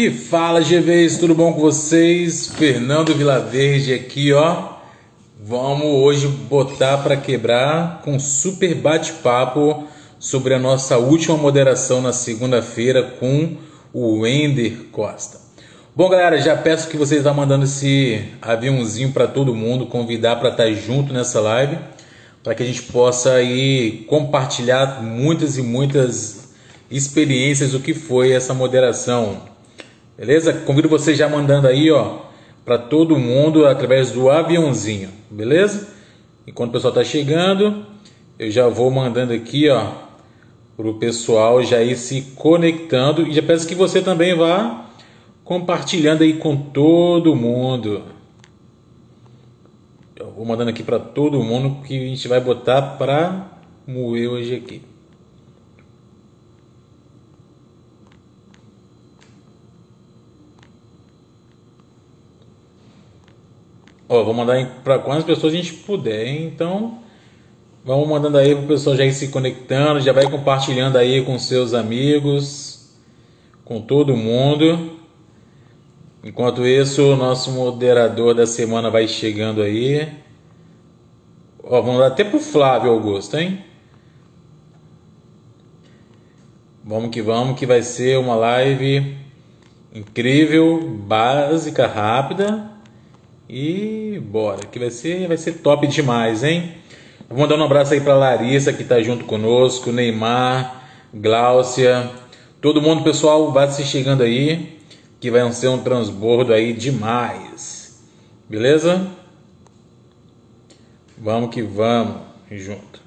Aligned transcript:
E 0.00 0.12
fala 0.12 0.60
GVs, 0.60 1.18
tudo 1.18 1.34
bom 1.34 1.52
com 1.52 1.60
vocês? 1.60 2.46
Fernando 2.46 3.12
Vilaverde 3.16 3.92
aqui, 3.92 4.32
ó. 4.32 4.74
Vamos 5.44 5.86
hoje 5.86 6.28
botar 6.28 6.98
para 6.98 7.16
quebrar 7.16 8.00
com 8.04 8.16
super 8.16 8.76
bate-papo 8.76 9.88
sobre 10.16 10.54
a 10.54 10.58
nossa 10.60 10.98
última 10.98 11.36
moderação 11.36 12.00
na 12.00 12.12
segunda-feira 12.12 13.02
com 13.18 13.56
o 13.92 14.20
Wender 14.20 14.84
Costa. 14.92 15.40
Bom, 15.96 16.08
galera, 16.08 16.40
já 16.40 16.56
peço 16.56 16.88
que 16.88 16.96
vocês 16.96 17.24
vá 17.24 17.34
mandando 17.34 17.64
esse 17.64 18.22
aviãozinho 18.40 19.10
para 19.10 19.26
todo 19.26 19.52
mundo, 19.52 19.86
convidar 19.86 20.36
para 20.36 20.50
estar 20.50 20.66
tá 20.66 20.72
junto 20.72 21.12
nessa 21.12 21.40
live, 21.40 21.76
para 22.44 22.54
que 22.54 22.62
a 22.62 22.66
gente 22.66 22.82
possa 22.82 23.32
aí 23.32 24.04
compartilhar 24.06 25.02
muitas 25.02 25.58
e 25.58 25.62
muitas 25.62 26.50
experiências 26.88 27.72
do 27.72 27.80
que 27.80 27.92
foi 27.92 28.30
essa 28.30 28.54
moderação 28.54 29.57
Beleza? 30.18 30.52
Convido 30.52 30.88
você 30.88 31.14
já 31.14 31.28
mandando 31.28 31.68
aí, 31.68 31.92
ó, 31.92 32.18
para 32.64 32.76
todo 32.76 33.16
mundo 33.16 33.64
através 33.64 34.10
do 34.10 34.28
aviãozinho, 34.28 35.10
beleza? 35.30 35.94
Enquanto 36.44 36.70
o 36.70 36.72
pessoal 36.72 36.92
tá 36.92 37.04
chegando, 37.04 37.86
eu 38.36 38.50
já 38.50 38.66
vou 38.66 38.90
mandando 38.90 39.32
aqui, 39.32 39.68
ó, 39.68 39.92
para 40.76 40.88
o 40.88 40.94
pessoal 40.94 41.62
já 41.62 41.80
ir 41.80 41.96
se 41.96 42.32
conectando 42.34 43.28
e 43.28 43.32
já 43.32 43.42
peço 43.42 43.68
que 43.68 43.76
você 43.76 44.02
também 44.02 44.34
vá 44.34 44.86
compartilhando 45.44 46.22
aí 46.22 46.32
com 46.32 46.56
todo 46.56 47.36
mundo. 47.36 48.02
Eu 50.16 50.32
vou 50.32 50.44
mandando 50.44 50.70
aqui 50.70 50.82
para 50.82 50.98
todo 50.98 51.42
mundo 51.44 51.80
que 51.86 51.96
a 51.96 52.08
gente 52.08 52.26
vai 52.26 52.40
botar 52.40 52.82
para 52.82 53.52
moer 53.86 54.28
hoje 54.28 54.56
aqui. 54.56 54.82
Ó, 64.08 64.24
vou 64.24 64.32
mandar 64.32 64.64
para 64.82 64.98
quantas 64.98 65.24
pessoas 65.24 65.52
a 65.52 65.56
gente 65.56 65.74
puder, 65.74 66.26
hein? 66.26 66.46
Então, 66.46 66.98
vamos 67.84 68.08
mandando 68.08 68.38
aí 68.38 68.54
para 68.54 68.64
o 68.64 68.68
pessoal 68.68 68.96
já 68.96 69.04
ir 69.04 69.12
se 69.12 69.28
conectando, 69.28 70.00
já 70.00 70.14
vai 70.14 70.30
compartilhando 70.30 70.96
aí 70.96 71.22
com 71.22 71.38
seus 71.38 71.74
amigos, 71.74 72.96
com 73.66 73.82
todo 73.82 74.16
mundo. 74.16 74.96
Enquanto 76.24 76.66
isso, 76.66 77.02
o 77.02 77.16
nosso 77.16 77.50
moderador 77.50 78.34
da 78.34 78.46
semana 78.46 78.88
vai 78.88 79.06
chegando 79.06 79.60
aí. 79.60 80.08
Ó, 81.62 81.82
vamos 81.82 82.00
dar 82.00 82.06
até 82.06 82.24
pro 82.24 82.40
Flávio 82.40 82.90
Augusto, 82.90 83.36
hein? 83.36 83.62
Vamos 86.82 87.10
que 87.10 87.20
vamos, 87.20 87.58
que 87.58 87.66
vai 87.66 87.82
ser 87.82 88.18
uma 88.18 88.34
live 88.34 89.18
incrível, 89.94 90.80
básica, 91.06 91.86
rápida 91.86 92.67
e 93.48 94.20
bora, 94.24 94.66
que 94.66 94.78
vai 94.78 94.90
ser, 94.90 95.26
vai 95.26 95.36
ser 95.36 95.54
top 95.54 95.86
demais, 95.86 96.44
hein? 96.44 96.74
Vou 97.28 97.38
mandar 97.38 97.56
um 97.56 97.64
abraço 97.64 97.94
aí 97.94 98.00
para 98.00 98.14
Larissa 98.14 98.72
que 98.72 98.82
está 98.82 99.00
junto 99.02 99.24
conosco, 99.24 99.90
Neymar, 99.90 100.82
Gláucia, 101.14 102.10
todo 102.60 102.82
mundo, 102.82 103.02
pessoal, 103.02 103.50
vai 103.52 103.70
se 103.70 103.84
chegando 103.84 104.22
aí, 104.22 104.78
que 105.20 105.30
vai 105.30 105.50
ser 105.52 105.68
um 105.68 105.82
transbordo 105.82 106.52
aí 106.52 106.72
demais. 106.72 108.06
Beleza? 108.48 109.06
Vamos 111.16 111.50
que 111.50 111.62
vamos 111.62 112.22
junto. 112.50 113.02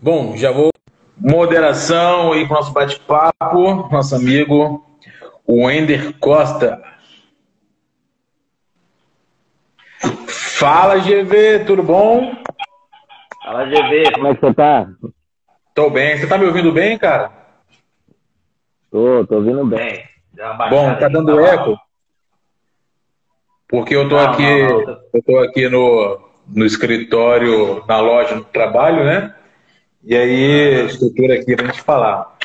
Bom, 0.00 0.36
já 0.36 0.50
vou 0.50 0.70
moderação 1.16 2.32
aí 2.32 2.46
para 2.46 2.56
nosso 2.56 2.72
bate-papo, 2.72 3.88
nosso 3.90 4.14
amigo 4.14 4.84
Wender 5.48 6.14
Costa. 6.18 6.82
Fala, 10.58 10.98
GV, 10.98 11.66
tudo 11.66 11.84
bom? 11.84 12.34
Fala, 13.44 13.64
GV, 13.66 14.10
como 14.12 14.26
é 14.26 14.34
que 14.34 14.40
você 14.40 14.54
tá? 14.54 14.88
Tô 15.72 15.88
bem. 15.88 16.18
Você 16.18 16.26
tá 16.26 16.36
me 16.36 16.46
ouvindo 16.46 16.72
bem, 16.72 16.98
cara? 16.98 17.30
Tô, 18.90 19.24
tô 19.24 19.36
ouvindo 19.36 19.64
bem. 19.64 20.02
Bom, 20.68 20.96
tá 20.96 21.06
dando 21.06 21.38
eco? 21.38 21.78
Porque 23.68 23.94
eu 23.94 24.08
tô 24.08 24.16
não, 24.16 24.30
aqui, 24.30 24.42
não, 24.42 24.80
não. 24.82 24.98
eu 25.14 25.22
tô 25.22 25.38
aqui 25.38 25.68
no, 25.68 26.28
no 26.48 26.66
escritório, 26.66 27.84
na 27.86 28.00
loja, 28.00 28.34
no 28.34 28.42
trabalho, 28.42 29.04
né? 29.04 29.32
E 30.02 30.16
aí, 30.16 30.86
estrutura 30.86 31.34
aqui 31.34 31.54
pra 31.54 31.66
gente 31.66 31.82
falar. 31.82 32.36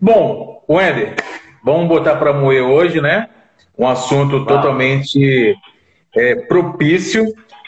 Bom, 0.00 0.64
Wender, 0.68 1.16
vamos 1.64 1.88
botar 1.88 2.14
para 2.14 2.32
moer 2.32 2.62
hoje, 2.62 3.00
né? 3.00 3.28
Um 3.76 3.88
assunto 3.88 4.46
totalmente 4.46 5.56
é, 6.14 6.36
propício 6.36 7.24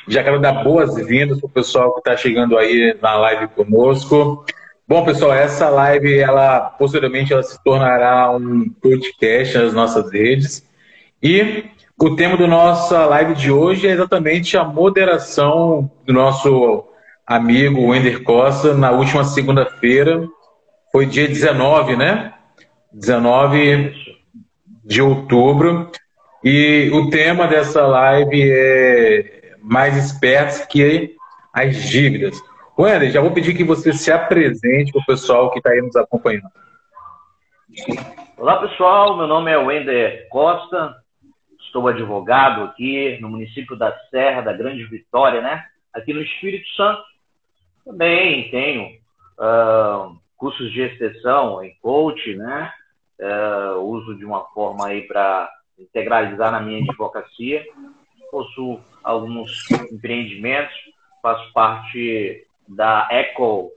já 0.09 0.25
quero 0.25 0.41
dar 0.41 0.65
boas-vindas 0.65 1.39
para 1.39 1.47
o 1.47 1.51
pessoal 1.51 1.93
que 1.93 2.01
está 2.01 2.17
chegando 2.17 2.57
aí 2.57 2.97
na 3.01 3.15
live 3.17 3.49
conosco. 3.49 4.45
Bom, 4.87 5.05
pessoal, 5.05 5.35
essa 5.35 5.69
live, 5.69 6.19
ela 6.19 6.61
posteriormente 6.61 7.33
ela 7.33 7.43
se 7.43 7.63
tornará 7.63 8.31
um 8.31 8.71
podcast 8.81 9.59
nas 9.59 9.75
nossas 9.75 10.11
redes. 10.11 10.67
E 11.23 11.65
o 12.01 12.17
tema 12.17 12.39
da 12.39 12.47
nossa 12.47 13.05
live 13.05 13.35
de 13.35 13.51
hoje 13.51 13.87
é 13.87 13.91
exatamente 13.91 14.57
a 14.57 14.65
moderação 14.65 15.91
do 16.07 16.13
nosso 16.15 16.85
amigo 17.27 17.89
Wender 17.89 18.23
Costa 18.23 18.73
na 18.73 18.91
última 18.91 19.25
segunda-feira. 19.25 20.27
Foi 20.91 21.05
dia 21.05 21.29
19, 21.29 21.97
né? 21.97 22.33
19 22.91 23.93
de 24.83 25.03
outubro. 25.03 25.91
E 26.43 26.89
o 26.95 27.11
tema 27.11 27.47
dessa 27.47 27.87
live 27.87 28.51
é 28.51 29.38
mais 29.69 29.97
espertos 29.97 30.65
que 30.67 31.17
as 31.53 31.77
dívidas. 31.77 32.43
Wender, 32.79 33.11
já 33.11 33.21
vou 33.21 33.33
pedir 33.33 33.55
que 33.55 33.65
você 33.65 33.93
se 33.93 34.11
apresente 34.11 34.93
para 34.93 35.03
o 35.03 35.07
pessoal 35.07 35.51
que 35.51 35.59
está 35.59 35.71
aí 35.71 35.81
nos 35.81 35.95
acompanhando. 35.95 36.49
Olá, 38.37 38.61
pessoal. 38.61 39.17
Meu 39.17 39.27
nome 39.27 39.51
é 39.51 39.59
Wender 39.59 40.29
Costa. 40.31 40.95
Estou 41.61 41.87
advogado 41.87 42.63
aqui 42.63 43.19
no 43.21 43.29
município 43.29 43.77
da 43.77 43.95
Serra 44.11 44.41
da 44.41 44.53
Grande 44.53 44.85
Vitória, 44.85 45.43
né? 45.43 45.65
Aqui 45.93 46.15
no 46.15 46.23
Espírito 46.23 46.69
Santo. 46.71 47.03
Também 47.85 48.51
tenho 48.51 48.87
uh, 49.39 50.17
cursos 50.37 50.73
de 50.73 50.81
extensão 50.81 51.63
em 51.63 51.75
coach, 51.83 52.35
né? 52.37 52.73
Uh, 53.21 53.81
uso 53.81 54.17
de 54.17 54.25
uma 54.25 54.45
forma 54.55 54.87
aí 54.87 55.03
para 55.03 55.51
integralizar 55.79 56.53
na 56.53 56.61
minha 56.61 56.83
advocacia 56.83 57.65
possuo 58.31 58.81
alguns 59.03 59.71
empreendimentos, 59.71 60.75
faço 61.23 61.53
parte 61.53 62.47
da 62.69 63.09
EcoX, 63.11 63.73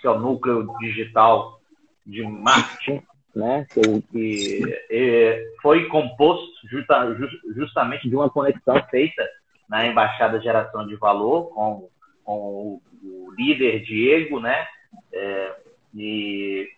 que 0.00 0.06
é 0.06 0.10
o 0.10 0.18
núcleo 0.18 0.72
digital 0.80 1.60
de 2.06 2.22
marketing, 2.22 3.02
né, 3.34 3.66
que, 3.70 4.02
que 4.10 5.54
foi 5.62 5.86
composto 5.86 6.50
justa, 6.68 7.16
justamente 7.54 8.08
de 8.08 8.16
uma 8.16 8.28
conexão 8.28 8.82
feita 8.90 9.24
na 9.68 9.86
Embaixada 9.86 10.40
Geração 10.40 10.86
de 10.86 10.96
Valor 10.96 11.50
com, 11.54 11.88
com 12.24 12.34
o, 12.34 12.82
o 13.04 13.32
líder 13.36 13.84
Diego, 13.84 14.40
né, 14.40 14.66
é, 15.12 15.56
e 15.94 16.68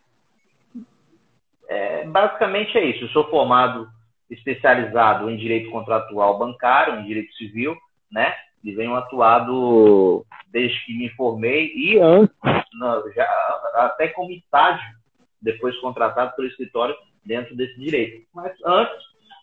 é, 1.68 2.04
basicamente 2.04 2.76
é 2.76 2.84
isso. 2.84 3.04
Eu 3.04 3.08
sou 3.08 3.30
formado 3.30 3.88
especializado 4.32 5.30
em 5.30 5.36
direito 5.36 5.70
contratual 5.70 6.38
bancário, 6.38 7.00
em 7.00 7.04
direito 7.04 7.32
civil, 7.34 7.76
né? 8.10 8.34
E 8.64 8.72
venho 8.72 8.94
atuado 8.94 10.24
desde 10.48 10.84
que 10.86 10.96
me 10.96 11.08
formei 11.10 11.72
e 11.74 11.98
antes, 11.98 12.34
já, 13.14 13.28
até 13.74 14.08
como 14.08 14.30
estágio, 14.30 14.84
depois 15.40 15.76
contratado 15.78 16.34
pelo 16.36 16.48
escritório 16.48 16.94
dentro 17.24 17.56
desse 17.56 17.78
direito. 17.78 18.24
Mas 18.32 18.52
antes, 18.64 18.96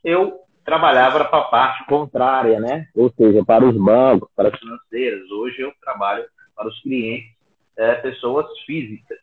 eu 0.03 0.39
trabalhava 0.63 1.25
para 1.25 1.39
a 1.39 1.43
parte 1.43 1.85
contrária, 1.85 2.59
né? 2.59 2.87
Ou 2.95 3.11
seja, 3.11 3.43
para 3.43 3.65
os 3.65 3.75
bancos, 3.75 4.29
para 4.35 4.49
as 4.49 4.59
financeiras. 4.59 5.29
Hoje 5.31 5.61
eu 5.61 5.73
trabalho 5.81 6.25
para 6.55 6.67
os 6.67 6.81
clientes, 6.81 7.29
é, 7.77 7.95
pessoas 7.95 8.45
físicas, 8.65 9.19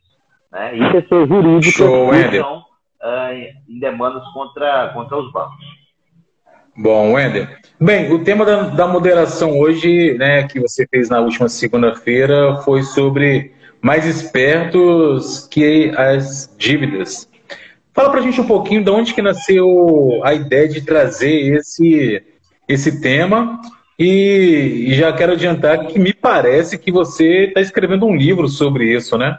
né? 0.52 0.76
E 0.76 0.92
pessoas 0.92 1.28
jurídicas 1.28 1.74
Show, 1.74 2.10
que 2.10 2.38
são 2.38 2.64
uh, 3.06 3.32
em 3.68 3.78
demandas 3.78 4.24
contra, 4.32 4.88
contra 4.92 5.16
os 5.16 5.32
bancos. 5.32 5.64
Bom, 6.76 7.14
Wender. 7.14 7.58
Bem, 7.80 8.12
o 8.12 8.22
tema 8.22 8.44
da, 8.44 8.62
da 8.64 8.86
moderação 8.86 9.58
hoje, 9.58 10.14
né, 10.18 10.46
que 10.46 10.60
você 10.60 10.86
fez 10.86 11.08
na 11.08 11.20
última 11.20 11.48
segunda-feira, 11.48 12.56
foi 12.64 12.82
sobre 12.82 13.52
mais 13.80 14.04
espertos 14.06 15.46
que 15.50 15.90
as 15.96 16.54
dívidas. 16.58 17.28
Fala 17.94 18.10
pra 18.10 18.20
gente 18.20 18.40
um 18.40 18.46
pouquinho 18.46 18.84
de 18.84 18.90
onde 18.90 19.14
que 19.14 19.22
nasceu 19.22 20.20
a 20.22 20.34
ideia 20.34 20.68
de 20.68 20.82
trazer 20.82 21.56
esse, 21.56 22.22
esse 22.68 23.00
tema 23.00 23.58
e, 23.98 24.88
e 24.88 24.94
já 24.94 25.10
quero 25.14 25.32
adiantar 25.32 25.86
que 25.86 25.98
me 25.98 26.12
parece 26.12 26.76
que 26.76 26.92
você 26.92 27.44
está 27.46 27.60
escrevendo 27.62 28.04
um 28.04 28.14
livro 28.14 28.48
sobre 28.48 28.94
isso, 28.94 29.16
né? 29.16 29.38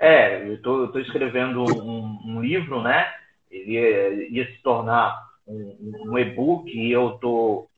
É, 0.00 0.48
eu 0.48 0.54
estou 0.54 0.98
escrevendo 0.98 1.62
um, 1.62 2.18
um, 2.24 2.40
livro, 2.40 2.82
né? 2.82 3.06
ele 3.50 3.72
ia, 3.72 4.30
ia 4.30 4.46
se 4.50 4.62
tornar 4.62 5.22
um, 5.46 5.94
um 6.06 6.18
e-book 6.18 6.70
e 6.70 6.90
eu 6.90 7.16
estou 7.16 7.68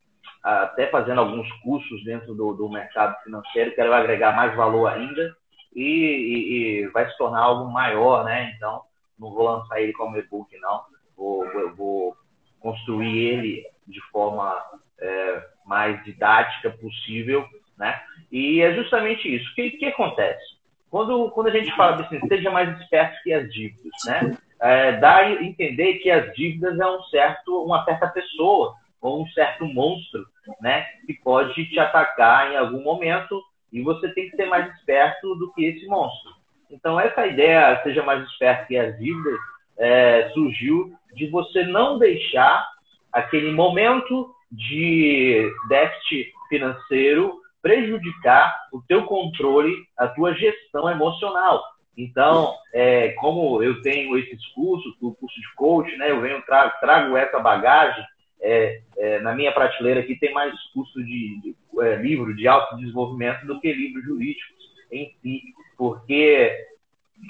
até 0.40 0.86
fazendo 0.86 1.20
alguns 1.20 1.50
cursos 1.62 2.04
dentro 2.04 2.32
do, 2.32 2.52
do 2.52 2.68
mercado 2.68 3.20
financeiro, 3.24 3.74
quero 3.74 3.92
agregar 3.92 4.36
mais 4.36 4.54
valor 4.54 4.86
ainda 4.86 5.36
e, 5.74 5.82
e, 5.82 6.82
e, 6.84 6.88
vai 6.88 7.10
se 7.10 7.18
tornar 7.18 7.40
algo 7.40 7.72
maior, 7.72 8.24
né? 8.24 8.52
Então, 8.54 8.82
não 9.18 9.32
vou 9.32 9.44
lançar 9.44 9.80
ele 9.80 9.92
como 9.92 10.16
e-book, 10.16 10.56
não. 10.58 10.82
Vou, 11.16 11.50
vou, 11.52 11.74
vou, 11.74 12.16
construir 12.60 13.18
ele 13.18 13.66
de 13.88 14.00
forma 14.12 14.54
é, 15.00 15.46
mais 15.66 16.02
didática 16.04 16.70
possível, 16.70 17.44
né? 17.76 18.00
E 18.30 18.60
é 18.60 18.74
justamente 18.74 19.34
isso. 19.34 19.50
O 19.50 19.54
que, 19.56 19.70
que 19.72 19.86
acontece? 19.86 20.61
Quando, 20.92 21.30
quando 21.30 21.46
a 21.46 21.50
gente 21.50 21.74
fala 21.74 22.02
assim, 22.02 22.20
seja 22.28 22.50
mais 22.50 22.78
esperto 22.78 23.22
que 23.22 23.32
as 23.32 23.50
dívidas, 23.50 23.92
né? 24.04 24.36
É, 24.60 24.92
dá 24.98 25.16
a 25.16 25.42
entender 25.42 25.94
que 25.94 26.10
as 26.10 26.30
dívidas 26.34 26.78
é 26.78 26.86
um 26.86 27.02
certo, 27.04 27.64
uma 27.64 27.82
certa 27.86 28.08
pessoa 28.08 28.74
ou 29.00 29.22
um 29.22 29.26
certo 29.28 29.64
monstro, 29.64 30.22
né? 30.60 30.84
Que 31.06 31.14
pode 31.14 31.54
te 31.64 31.78
atacar 31.78 32.52
em 32.52 32.58
algum 32.58 32.82
momento 32.82 33.42
e 33.72 33.80
você 33.80 34.06
tem 34.12 34.28
que 34.28 34.36
ser 34.36 34.44
mais 34.44 34.70
esperto 34.76 35.34
do 35.36 35.50
que 35.54 35.64
esse 35.64 35.86
monstro. 35.86 36.34
Então, 36.70 37.00
essa 37.00 37.26
ideia, 37.26 37.80
seja 37.82 38.02
mais 38.02 38.22
esperto 38.28 38.66
que 38.66 38.76
as 38.76 38.94
dívidas, 38.98 39.38
é, 39.78 40.28
surgiu 40.34 40.92
de 41.14 41.26
você 41.28 41.64
não 41.64 41.98
deixar 41.98 42.68
aquele 43.10 43.50
momento 43.50 44.30
de 44.50 45.50
déficit 45.70 46.34
financeiro 46.50 47.41
prejudicar 47.62 48.54
o 48.72 48.82
teu 48.82 49.04
controle, 49.04 49.72
a 49.96 50.08
tua 50.08 50.34
gestão 50.34 50.90
emocional. 50.90 51.62
Então, 51.96 52.54
é, 52.72 53.10
como 53.12 53.62
eu 53.62 53.80
tenho 53.82 54.18
esses 54.18 54.44
cursos, 54.48 54.94
o 55.00 55.14
curso 55.14 55.40
de 55.40 55.54
coach, 55.54 55.94
né, 55.96 56.10
eu 56.10 56.20
venho 56.20 56.42
trago, 56.42 56.72
trago 56.80 57.16
essa 57.16 57.38
bagagem. 57.38 58.04
É, 58.40 58.82
é, 58.98 59.20
na 59.20 59.34
minha 59.34 59.52
prateleira 59.52 60.00
aqui 60.00 60.16
tem 60.16 60.32
mais 60.32 60.52
curso 60.72 60.98
de, 61.04 61.40
de 61.40 61.56
é, 61.80 61.96
livro 61.96 62.34
de 62.34 62.48
autodesenvolvimento 62.48 63.46
do 63.46 63.60
que 63.60 63.72
livros 63.72 64.04
jurídicos 64.04 64.62
em 64.90 65.14
si, 65.22 65.42
porque 65.78 66.52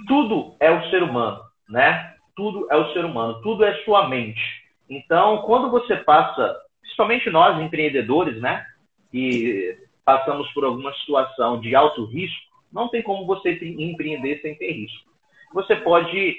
tudo 0.08 0.56
é 0.58 0.70
o 0.70 0.88
ser 0.90 1.02
humano, 1.02 1.42
né? 1.68 2.14
Tudo 2.34 2.66
é 2.70 2.76
o 2.76 2.92
ser 2.94 3.04
humano, 3.04 3.42
tudo 3.42 3.62
é 3.62 3.74
sua 3.84 4.08
mente. 4.08 4.40
Então, 4.88 5.42
quando 5.42 5.70
você 5.70 5.96
passa, 5.96 6.56
principalmente 6.80 7.28
nós 7.30 7.60
empreendedores, 7.60 8.40
né, 8.40 8.64
que 9.10 9.78
passamos 10.04 10.50
por 10.52 10.64
alguma 10.64 10.92
situação 10.94 11.60
de 11.60 11.74
alto 11.74 12.04
risco, 12.06 12.52
não 12.72 12.88
tem 12.88 13.02
como 13.02 13.26
você 13.26 13.52
empreender 13.62 14.40
sem 14.40 14.54
ter 14.54 14.72
risco. 14.72 15.10
Você 15.52 15.76
pode 15.76 16.36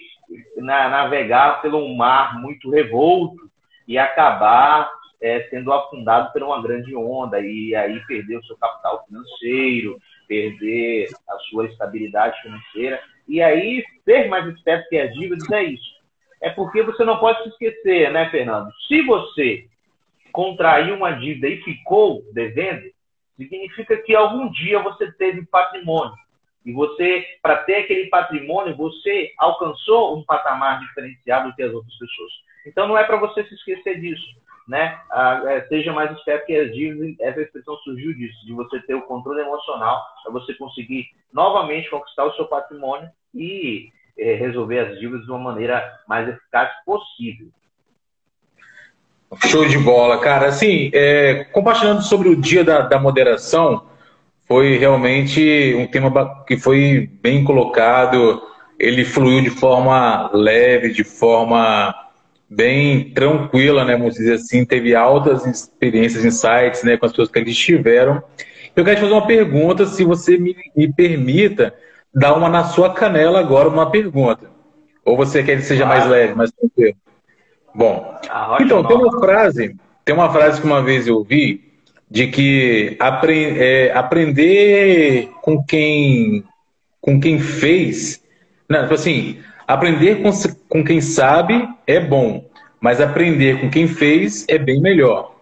navegar 0.57 1.61
pelo 1.61 1.87
mar 1.95 2.39
muito 2.41 2.69
revolto 2.69 3.49
e 3.87 3.97
acabar 3.97 4.91
é, 5.21 5.43
sendo 5.49 5.71
afundado 5.71 6.31
por 6.33 6.43
uma 6.43 6.61
grande 6.61 6.95
onda 6.95 7.39
e 7.39 7.75
aí 7.75 7.99
perder 8.05 8.37
o 8.37 8.45
seu 8.45 8.57
capital 8.57 9.05
financeiro, 9.05 9.97
perder 10.27 11.09
a 11.29 11.37
sua 11.49 11.65
estabilidade 11.65 12.41
financeira. 12.41 13.01
E 13.27 13.41
aí, 13.41 13.83
ser 14.03 14.27
mais 14.27 14.45
esperto 14.47 14.89
que 14.89 14.97
as 14.97 15.13
dívidas 15.13 15.49
é 15.51 15.63
isso. 15.63 15.93
É 16.41 16.49
porque 16.49 16.83
você 16.83 17.05
não 17.05 17.19
pode 17.19 17.41
se 17.43 17.49
esquecer, 17.49 18.11
né, 18.11 18.29
Fernando? 18.29 18.69
Se 18.87 19.01
você 19.03 19.65
contraiu 20.33 20.95
uma 20.95 21.11
dívida 21.11 21.47
e 21.47 21.61
ficou 21.61 22.21
devendo, 22.33 22.83
significa 23.47 23.97
que 23.97 24.15
algum 24.15 24.49
dia 24.51 24.79
você 24.79 25.11
teve 25.13 25.45
patrimônio. 25.45 26.13
E 26.65 26.71
você, 26.71 27.25
para 27.41 27.57
ter 27.57 27.75
aquele 27.75 28.07
patrimônio, 28.07 28.75
você 28.75 29.33
alcançou 29.37 30.17
um 30.17 30.23
patamar 30.23 30.79
diferenciado 30.79 31.49
do 31.49 31.55
que 31.55 31.63
as 31.63 31.73
outras 31.73 31.93
pessoas. 31.97 32.31
Então 32.65 32.87
não 32.87 32.97
é 32.97 33.03
para 33.03 33.17
você 33.17 33.43
se 33.43 33.53
esquecer 33.53 33.99
disso. 33.99 34.41
Né? 34.65 34.97
Ah, 35.11 35.41
é, 35.45 35.67
seja 35.67 35.91
mais 35.91 36.09
esperto 36.17 36.45
que 36.45 36.55
as 36.55 36.73
dívidas, 36.73 37.19
essa 37.19 37.41
expressão 37.41 37.75
surgiu 37.79 38.13
disso, 38.13 38.45
de 38.45 38.53
você 38.53 38.79
ter 38.81 38.93
o 38.93 39.01
controle 39.01 39.41
emocional 39.41 40.01
para 40.23 40.31
você 40.31 40.53
conseguir 40.53 41.05
novamente 41.33 41.89
conquistar 41.89 42.23
o 42.23 42.33
seu 42.35 42.45
patrimônio 42.45 43.09
e 43.35 43.89
é, 44.17 44.35
resolver 44.35 44.79
as 44.79 44.99
dívidas 44.99 45.25
de 45.25 45.31
uma 45.31 45.39
maneira 45.39 45.99
mais 46.07 46.29
eficaz 46.29 46.71
possível. 46.85 47.47
Show 49.45 49.65
de 49.65 49.77
bola, 49.77 50.19
cara. 50.19 50.47
Assim, 50.47 50.89
é, 50.93 51.45
compartilhando 51.51 52.01
sobre 52.01 52.29
o 52.29 52.35
dia 52.35 52.63
da, 52.63 52.81
da 52.81 52.99
moderação, 52.99 53.83
foi 54.47 54.77
realmente 54.77 55.75
um 55.77 55.87
tema 55.87 56.43
que 56.45 56.57
foi 56.57 57.09
bem 57.21 57.43
colocado. 57.43 58.41
Ele 58.79 59.05
fluiu 59.05 59.41
de 59.41 59.49
forma 59.49 60.29
leve, 60.33 60.91
de 60.91 61.03
forma 61.03 61.93
bem 62.49 63.11
tranquila, 63.11 63.83
né? 63.83 63.95
Vamos 63.97 64.15
dizer 64.15 64.33
assim, 64.33 64.65
teve 64.65 64.95
altas 64.95 65.45
experiências, 65.45 66.25
insights, 66.25 66.83
né, 66.83 66.97
com 66.97 67.05
as 67.05 67.11
pessoas 67.11 67.29
que 67.29 67.39
eles 67.39 67.57
tiveram. 67.57 68.21
Eu 68.75 68.83
quero 68.83 68.97
te 68.97 69.01
fazer 69.01 69.13
uma 69.13 69.27
pergunta, 69.27 69.85
se 69.85 70.03
você 70.03 70.37
me, 70.37 70.55
me 70.75 70.91
permita 70.91 71.73
dar 72.13 72.35
uma 72.35 72.49
na 72.49 72.63
sua 72.63 72.93
canela 72.93 73.39
agora, 73.39 73.69
uma 73.69 73.89
pergunta. 73.89 74.49
Ou 75.05 75.17
você 75.17 75.43
quer 75.43 75.57
que 75.57 75.63
seja 75.63 75.85
mais 75.85 76.07
leve, 76.07 76.33
mais 76.33 76.51
tranquilo? 76.51 76.95
Bom, 77.73 78.19
ah, 78.29 78.57
então, 78.61 78.83
tem 78.85 78.95
uma 78.95 79.19
frase, 79.19 79.75
tem 80.05 80.13
uma 80.13 80.31
frase 80.31 80.61
que 80.61 80.67
uma 80.67 80.81
vez 80.81 81.07
eu 81.07 81.17
ouvi 81.17 81.73
de 82.09 82.27
que 82.27 82.95
apre, 82.99 83.57
é, 83.57 83.91
aprender 83.93 85.31
com 85.41 85.63
quem 85.63 86.43
com 87.01 87.19
quem 87.19 87.37
fez, 87.37 88.21
não, 88.69 88.83
tipo 88.83 88.93
assim, 88.93 89.39
aprender 89.67 90.21
com, 90.21 90.31
com 90.69 90.83
quem 90.83 91.01
sabe 91.01 91.67
é 91.85 91.99
bom, 91.99 92.49
mas 92.79 93.01
aprender 93.01 93.59
com 93.59 93.69
quem 93.69 93.87
fez 93.87 94.45
é 94.47 94.57
bem 94.57 94.79
melhor. 94.79 95.33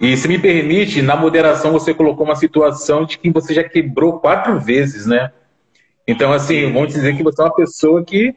E 0.00 0.16
se 0.16 0.26
me 0.26 0.38
permite, 0.38 1.00
na 1.00 1.14
moderação 1.14 1.72
você 1.72 1.94
colocou 1.94 2.26
uma 2.26 2.36
situação 2.36 3.04
de 3.04 3.18
que 3.18 3.30
você 3.30 3.54
já 3.54 3.62
quebrou 3.62 4.18
quatro 4.18 4.58
vezes, 4.58 5.06
né? 5.06 5.30
Então, 6.06 6.32
assim, 6.32 6.72
vamos 6.72 6.92
dizer 6.92 7.16
que 7.16 7.22
você 7.22 7.40
é 7.40 7.44
uma 7.44 7.54
pessoa 7.54 8.04
que, 8.04 8.34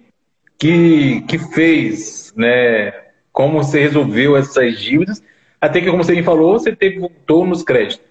que, 0.59 1.21
que 1.21 1.39
fez, 1.39 2.33
né? 2.35 3.02
Como 3.33 3.63
você 3.63 3.80
resolveu 3.80 4.38
essas 4.38 4.80
dívidas, 4.80 5.21
até 5.59 5.81
que, 5.81 5.89
como 5.89 6.03
você 6.03 6.13
me 6.13 6.24
falou, 6.24 6.59
você 6.59 6.74
teve 6.74 7.00
voltou 7.00 7.45
nos 7.45 7.63
créditos. 7.63 8.06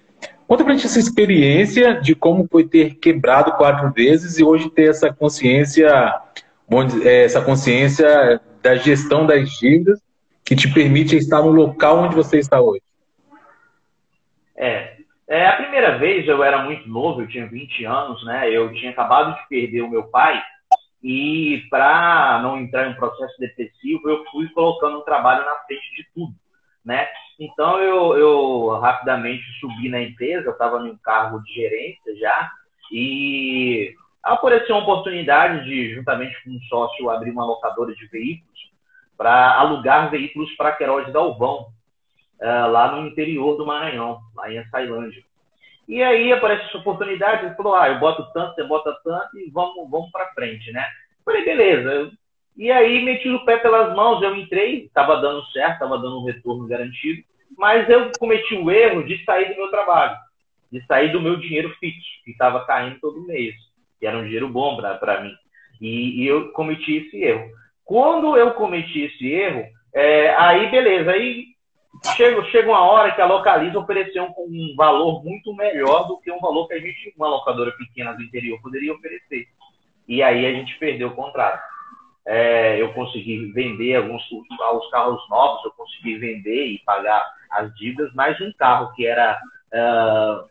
Conta 0.45 0.65
pra 0.65 0.73
gente 0.73 0.85
essa 0.85 0.99
experiência 0.99 1.93
de 2.01 2.13
como 2.13 2.45
foi 2.51 2.67
ter 2.67 2.95
quebrado 2.95 3.53
quatro 3.53 3.91
vezes 3.93 4.37
e 4.37 4.43
hoje 4.43 4.69
ter 4.69 4.89
essa 4.89 5.11
consciência, 5.11 5.89
é, 7.03 7.23
essa 7.23 7.41
consciência 7.41 8.41
da 8.61 8.75
gestão 8.75 9.25
das 9.25 9.49
dívidas 9.51 9.99
que 10.43 10.55
te 10.55 10.71
permite 10.71 11.15
estar 11.15 11.41
no 11.41 11.51
local 11.51 11.99
onde 11.99 12.15
você 12.15 12.37
está 12.37 12.59
hoje. 12.59 12.81
É, 14.55 14.97
é, 15.27 15.47
a 15.47 15.53
primeira 15.53 15.97
vez 15.97 16.27
eu 16.27 16.43
era 16.43 16.63
muito 16.63 16.87
novo, 16.89 17.21
eu 17.21 17.27
tinha 17.27 17.47
20 17.47 17.85
anos, 17.85 18.25
né? 18.25 18.49
Eu 18.49 18.73
tinha 18.73 18.91
acabado 18.91 19.35
de 19.35 19.47
perder 19.47 19.81
o 19.81 19.89
meu 19.89 20.03
pai 20.03 20.41
e 21.03 21.65
para 21.69 22.39
não 22.41 22.57
entrar 22.57 22.87
em 22.87 22.91
um 22.91 22.95
processo 22.95 23.37
depressivo, 23.37 24.09
eu 24.09 24.23
fui 24.31 24.47
colocando 24.49 24.99
o 24.99 25.03
trabalho 25.03 25.45
na 25.45 25.55
frente 25.65 25.95
de 25.95 26.07
tudo, 26.13 26.33
né? 26.83 27.07
Então 27.39 27.79
eu, 27.79 28.17
eu 28.17 28.79
rapidamente 28.79 29.43
subi 29.59 29.89
na 29.89 30.01
empresa, 30.01 30.51
estava 30.51 30.79
num 30.79 30.97
cargo 30.97 31.43
de 31.43 31.53
gerência 31.53 32.15
já 32.15 32.51
e 32.91 33.93
apareceu 34.23 34.75
uma 34.75 34.83
oportunidade 34.83 35.65
de, 35.65 35.95
juntamente 35.95 36.41
com 36.43 36.51
um 36.51 36.61
sócio, 36.69 37.09
abrir 37.09 37.31
uma 37.31 37.45
locadora 37.45 37.93
de 37.93 38.07
veículos 38.07 38.53
para 39.17 39.55
alugar 39.59 40.09
veículos 40.09 40.51
para 40.55 40.71
Queiroz 40.71 41.11
Galvão, 41.11 41.67
uh, 42.41 42.71
lá 42.71 42.95
no 42.95 43.07
interior 43.07 43.57
do 43.57 43.65
Maranhão, 43.65 44.19
lá 44.35 44.51
em 44.51 44.59
Açailândia. 44.59 45.23
E 45.87 46.01
aí 46.01 46.31
aparece 46.31 46.65
essa 46.65 46.77
oportunidade, 46.77 47.45
ele 47.45 47.55
falou, 47.55 47.75
ah, 47.75 47.89
eu 47.89 47.99
boto 47.99 48.25
tanto, 48.33 48.55
você 48.55 48.63
bota 48.63 48.95
tanto 49.03 49.37
e 49.37 49.49
vamos, 49.51 49.89
vamos 49.89 50.09
para 50.11 50.33
frente, 50.33 50.71
né? 50.71 50.85
Falei, 51.25 51.43
beleza. 51.43 52.11
E 52.55 52.71
aí 52.71 53.03
meti 53.03 53.29
o 53.29 53.43
pé 53.43 53.57
pelas 53.57 53.95
mãos, 53.95 54.21
eu 54.21 54.35
entrei, 54.35 54.85
estava 54.85 55.19
dando 55.19 55.43
certo, 55.47 55.73
estava 55.73 55.97
dando 55.97 56.21
um 56.21 56.25
retorno 56.25 56.67
garantido, 56.67 57.23
mas 57.57 57.89
eu 57.89 58.11
cometi 58.17 58.55
o 58.55 58.71
erro 58.71 59.03
de 59.03 59.23
sair 59.25 59.49
do 59.49 59.55
meu 59.55 59.69
trabalho, 59.69 60.17
de 60.71 60.85
sair 60.85 61.11
do 61.11 61.21
meu 61.21 61.35
dinheiro 61.37 61.69
fixo, 61.79 62.23
que 62.23 62.31
estava 62.31 62.65
caindo 62.65 62.99
todo 62.99 63.25
mês, 63.25 63.55
que 63.99 64.05
era 64.05 64.17
um 64.17 64.23
dinheiro 64.23 64.47
bom 64.47 64.77
para 64.77 65.21
mim. 65.21 65.33
E, 65.81 66.23
e, 66.23 66.27
eu 66.27 66.51
cometi 66.51 66.97
esse 66.97 67.21
erro. 67.21 67.49
Quando 67.83 68.37
eu 68.37 68.51
cometi 68.51 69.01
esse 69.01 69.29
erro, 69.29 69.65
é, 69.93 70.33
aí 70.35 70.69
beleza, 70.69 71.11
aí 71.11 71.52
chega, 72.15 72.43
chega 72.45 72.69
uma 72.69 72.81
hora 72.81 73.13
que 73.13 73.21
a 73.21 73.25
Localiza 73.25 73.79
ofereceu 73.79 74.23
um, 74.25 74.33
um, 74.37 74.75
valor 74.75 75.23
muito 75.23 75.53
melhor 75.55 76.07
do 76.07 76.19
que 76.19 76.31
um 76.31 76.39
valor 76.39 76.67
que 76.67 76.73
a 76.73 76.79
gente, 76.79 77.13
uma 77.17 77.29
locadora 77.29 77.71
pequena 77.71 78.13
do 78.13 78.21
interior, 78.21 78.61
poderia 78.61 78.93
oferecer. 78.93 79.47
E 80.07 80.21
aí 80.21 80.45
a 80.45 80.51
gente 80.51 80.77
perdeu 80.77 81.09
o 81.09 81.15
contrato. 81.15 81.63
É, 82.25 82.81
eu 82.81 82.93
consegui 82.93 83.51
vender 83.51 83.95
alguns 83.95 84.23
os 84.31 84.89
carros 84.89 85.29
novos, 85.29 85.65
eu 85.65 85.71
consegui 85.71 86.17
vender 86.17 86.67
e 86.67 86.79
pagar 86.85 87.25
as 87.51 87.73
dívidas, 87.75 88.13
mas 88.13 88.39
um 88.39 88.51
carro 88.53 88.93
que 88.93 89.05
era 89.05 89.37
uh, 89.73 90.49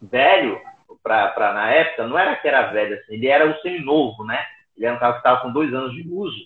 velho, 0.00 0.60
pra, 1.02 1.52
na 1.52 1.70
época, 1.70 2.06
não 2.06 2.18
era 2.18 2.36
que 2.36 2.48
era 2.48 2.70
velho 2.70 2.96
assim, 2.96 3.14
ele 3.14 3.28
era 3.28 3.48
o 3.48 3.60
seminovo, 3.60 4.24
né? 4.24 4.42
Ele 4.76 4.86
era 4.86 4.96
um 4.96 4.98
carro 4.98 5.14
que 5.14 5.18
estava 5.18 5.40
com 5.40 5.52
dois 5.52 5.72
anos 5.74 5.92
de 5.92 6.08
uso. 6.08 6.38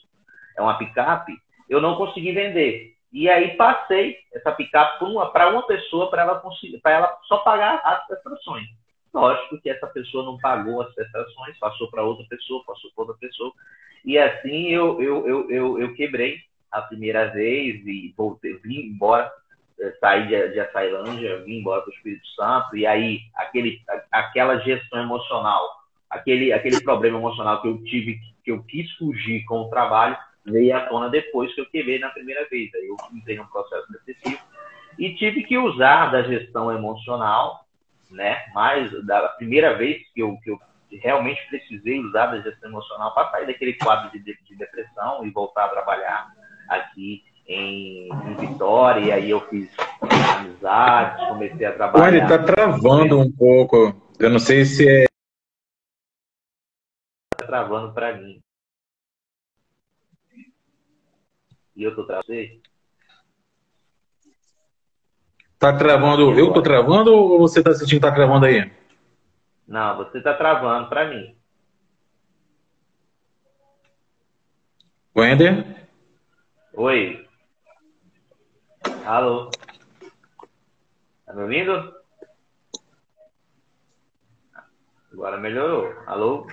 É 0.56 0.62
uma 0.62 0.78
picape, 0.78 1.36
eu 1.68 1.80
não 1.80 1.96
consegui 1.96 2.32
vender. 2.32 2.92
E 3.12 3.28
aí 3.28 3.57
passei 3.57 4.16
essa 4.33 4.50
picape 4.52 4.99
para 4.99 5.07
uma, 5.09 5.50
uma 5.50 5.66
pessoa 5.66 6.09
para 6.11 6.23
ela, 6.23 6.42
ela 6.87 7.19
só 7.25 7.38
pagar 7.38 7.81
as 7.85 8.07
prestações. 8.07 8.66
Lógico 9.12 9.61
que 9.61 9.69
essa 9.69 9.87
pessoa 9.88 10.25
não 10.25 10.38
pagou 10.38 10.81
as 10.81 10.95
prestações, 10.95 11.59
passou 11.59 11.90
para 11.90 12.02
outra 12.02 12.25
pessoa, 12.28 12.64
passou 12.64 12.90
para 12.95 13.04
outra 13.04 13.16
pessoa. 13.21 13.52
E 14.02 14.19
assim 14.19 14.69
eu, 14.69 15.00
eu, 15.02 15.28
eu, 15.28 15.50
eu, 15.50 15.78
eu 15.78 15.95
quebrei 15.95 16.38
a 16.71 16.81
primeira 16.81 17.26
vez 17.26 17.87
e 17.87 18.14
voltei, 18.16 18.57
vim 18.64 18.87
embora, 18.87 19.31
eh, 19.78 19.95
saí 20.00 20.26
de, 20.26 20.49
de 20.49 20.61
Açailândia, 20.61 21.42
vim 21.45 21.59
embora 21.59 21.83
para 21.83 21.90
o 21.90 21.95
Espírito 21.95 22.26
Santo. 22.28 22.75
E 22.75 22.87
aí 22.87 23.21
aquele, 23.37 23.83
aquela 24.11 24.59
gestão 24.61 25.02
emocional, 25.02 25.62
aquele, 26.09 26.50
aquele 26.50 26.83
problema 26.83 27.19
emocional 27.19 27.61
que 27.61 27.69
eu 27.69 27.85
tive, 27.85 28.19
que 28.42 28.50
eu 28.50 28.62
quis 28.64 28.90
fugir 28.92 29.45
com 29.45 29.61
o 29.61 29.69
trabalho, 29.69 30.16
veio 30.44 30.76
à 30.76 30.80
tona 30.80 31.08
depois 31.08 31.54
que 31.54 31.61
eu 31.61 31.66
quebrei 31.66 31.99
na 31.99 32.11
primeira 32.11 32.46
vez. 32.49 32.72
Aí 32.75 32.87
eu 32.87 32.96
entrei 33.12 33.37
num 33.37 33.46
processo 33.46 33.90
depressivo 33.92 34.40
e 34.99 35.14
tive 35.14 35.42
que 35.44 35.56
usar 35.56 36.11
da 36.11 36.22
gestão 36.22 36.70
emocional 36.70 37.62
né? 38.12 38.44
Mas 38.54 38.90
da 39.04 39.28
primeira 39.30 39.76
vez 39.76 40.02
que 40.14 40.20
eu, 40.20 40.37
que 40.38 40.50
eu 40.50 40.58
realmente 41.02 41.40
precisei 41.49 41.99
usar 42.00 42.26
da 42.26 42.40
gestão 42.40 42.70
emocional 42.70 43.14
para 43.14 43.30
sair 43.30 43.46
daquele 43.46 43.75
quadro 43.75 44.11
de, 44.11 44.18
de, 44.20 44.56
depressão 44.56 45.25
e 45.26 45.30
voltar 45.30 45.64
a 45.64 45.70
trabalhar 45.70 46.28
aqui 46.68 47.25
em, 47.46 48.08
em, 48.08 48.37
Vitória. 48.37 49.00
E 49.00 49.12
aí 49.12 49.30
eu 49.30 49.40
fiz 49.49 49.70
amizades, 50.38 51.26
comecei 51.28 51.66
a 51.66 51.72
trabalhar. 51.72 52.04
Olha, 52.04 52.22
está 52.22 52.38
travando 52.38 53.18
um 53.18 53.32
pouco. 53.32 53.94
Eu 54.18 54.30
não 54.30 54.38
sei 54.38 54.64
se 54.64 54.88
é. 54.88 55.04
Está 57.34 57.46
travando 57.46 57.92
para 57.92 58.14
mim. 58.14 58.40
E 61.75 61.83
eu 61.83 61.95
tô 61.95 62.05
travando. 62.05 62.26
Tá 65.59 65.76
travando. 65.76 66.38
Eu 66.38 66.52
tô 66.52 66.62
travando 66.62 67.14
ou 67.14 67.38
você 67.38 67.62
tá 67.62 67.73
sentindo 67.73 68.00
que 68.00 68.07
tá 68.07 68.12
travando 68.12 68.47
aí? 68.47 68.71
Não, 69.67 69.97
você 69.97 70.21
tá 70.21 70.35
travando 70.35 70.88
para 70.88 71.09
mim. 71.09 71.37
Wender? 75.17 75.88
Oi. 76.75 77.26
Alô? 79.05 79.50
Tá 81.25 81.35
me 81.35 81.43
ouvindo? 81.43 81.95
Agora 85.12 85.38
melhorou. 85.38 85.95
Alô? 86.07 86.47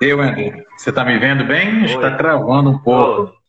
E 0.00 0.12
Wender, 0.12 0.66
você 0.76 0.92
tá 0.92 1.04
me 1.04 1.18
vendo 1.18 1.44
bem? 1.44 1.84
Está 1.84 2.16
travando 2.16 2.70
um 2.70 2.78
pouco. 2.78 3.41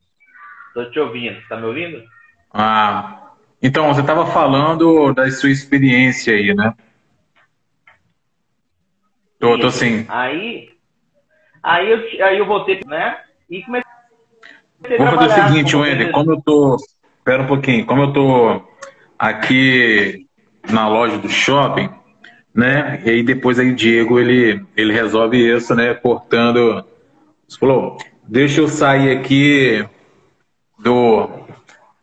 Tô 0.74 0.86
te 0.90 1.00
ouvindo. 1.00 1.38
Tá 1.48 1.58
me 1.58 1.66
ouvindo? 1.66 2.04
Ah, 2.52 3.32
então, 3.62 3.88
você 3.88 4.02
estava 4.02 4.26
falando 4.26 5.14
da 5.14 5.30
sua 5.32 5.50
experiência 5.50 6.34
aí, 6.34 6.54
né? 6.54 6.74
Tô, 9.40 9.58
tô 9.60 9.72
sim. 9.72 10.06
Aí, 10.10 10.70
aí, 11.62 11.90
eu, 11.90 12.26
aí 12.26 12.38
eu 12.38 12.46
voltei, 12.46 12.82
né? 12.86 13.20
E 13.50 13.62
comecei 13.62 13.84
Vou 14.98 15.08
fazer 15.08 15.42
o 15.42 15.48
seguinte, 15.48 15.76
Wender, 15.76 16.12
como 16.12 16.32
eu 16.32 16.42
tô... 16.42 16.76
Espera 17.18 17.44
um 17.44 17.48
pouquinho. 17.48 17.86
Como 17.86 18.02
eu 18.02 18.14
tô 18.14 18.62
aqui 19.18 20.28
na 20.70 20.90
loja 20.90 21.18
do 21.18 21.30
shopping, 21.30 21.90
né? 22.54 23.02
E 23.06 23.10
aí 23.10 23.24
depois 23.24 23.60
aí 23.60 23.72
o 23.72 23.76
Diego, 23.76 24.20
ele, 24.20 24.66
ele 24.76 24.92
resolve 24.92 25.38
isso, 25.38 25.74
né? 25.76 25.94
Cortando... 25.94 26.86
Você 27.48 27.60
falou, 27.60 27.98
deixa 28.28 28.62
eu 28.62 28.68
sair 28.68 29.16
aqui 29.18 29.86
do... 30.84 31.30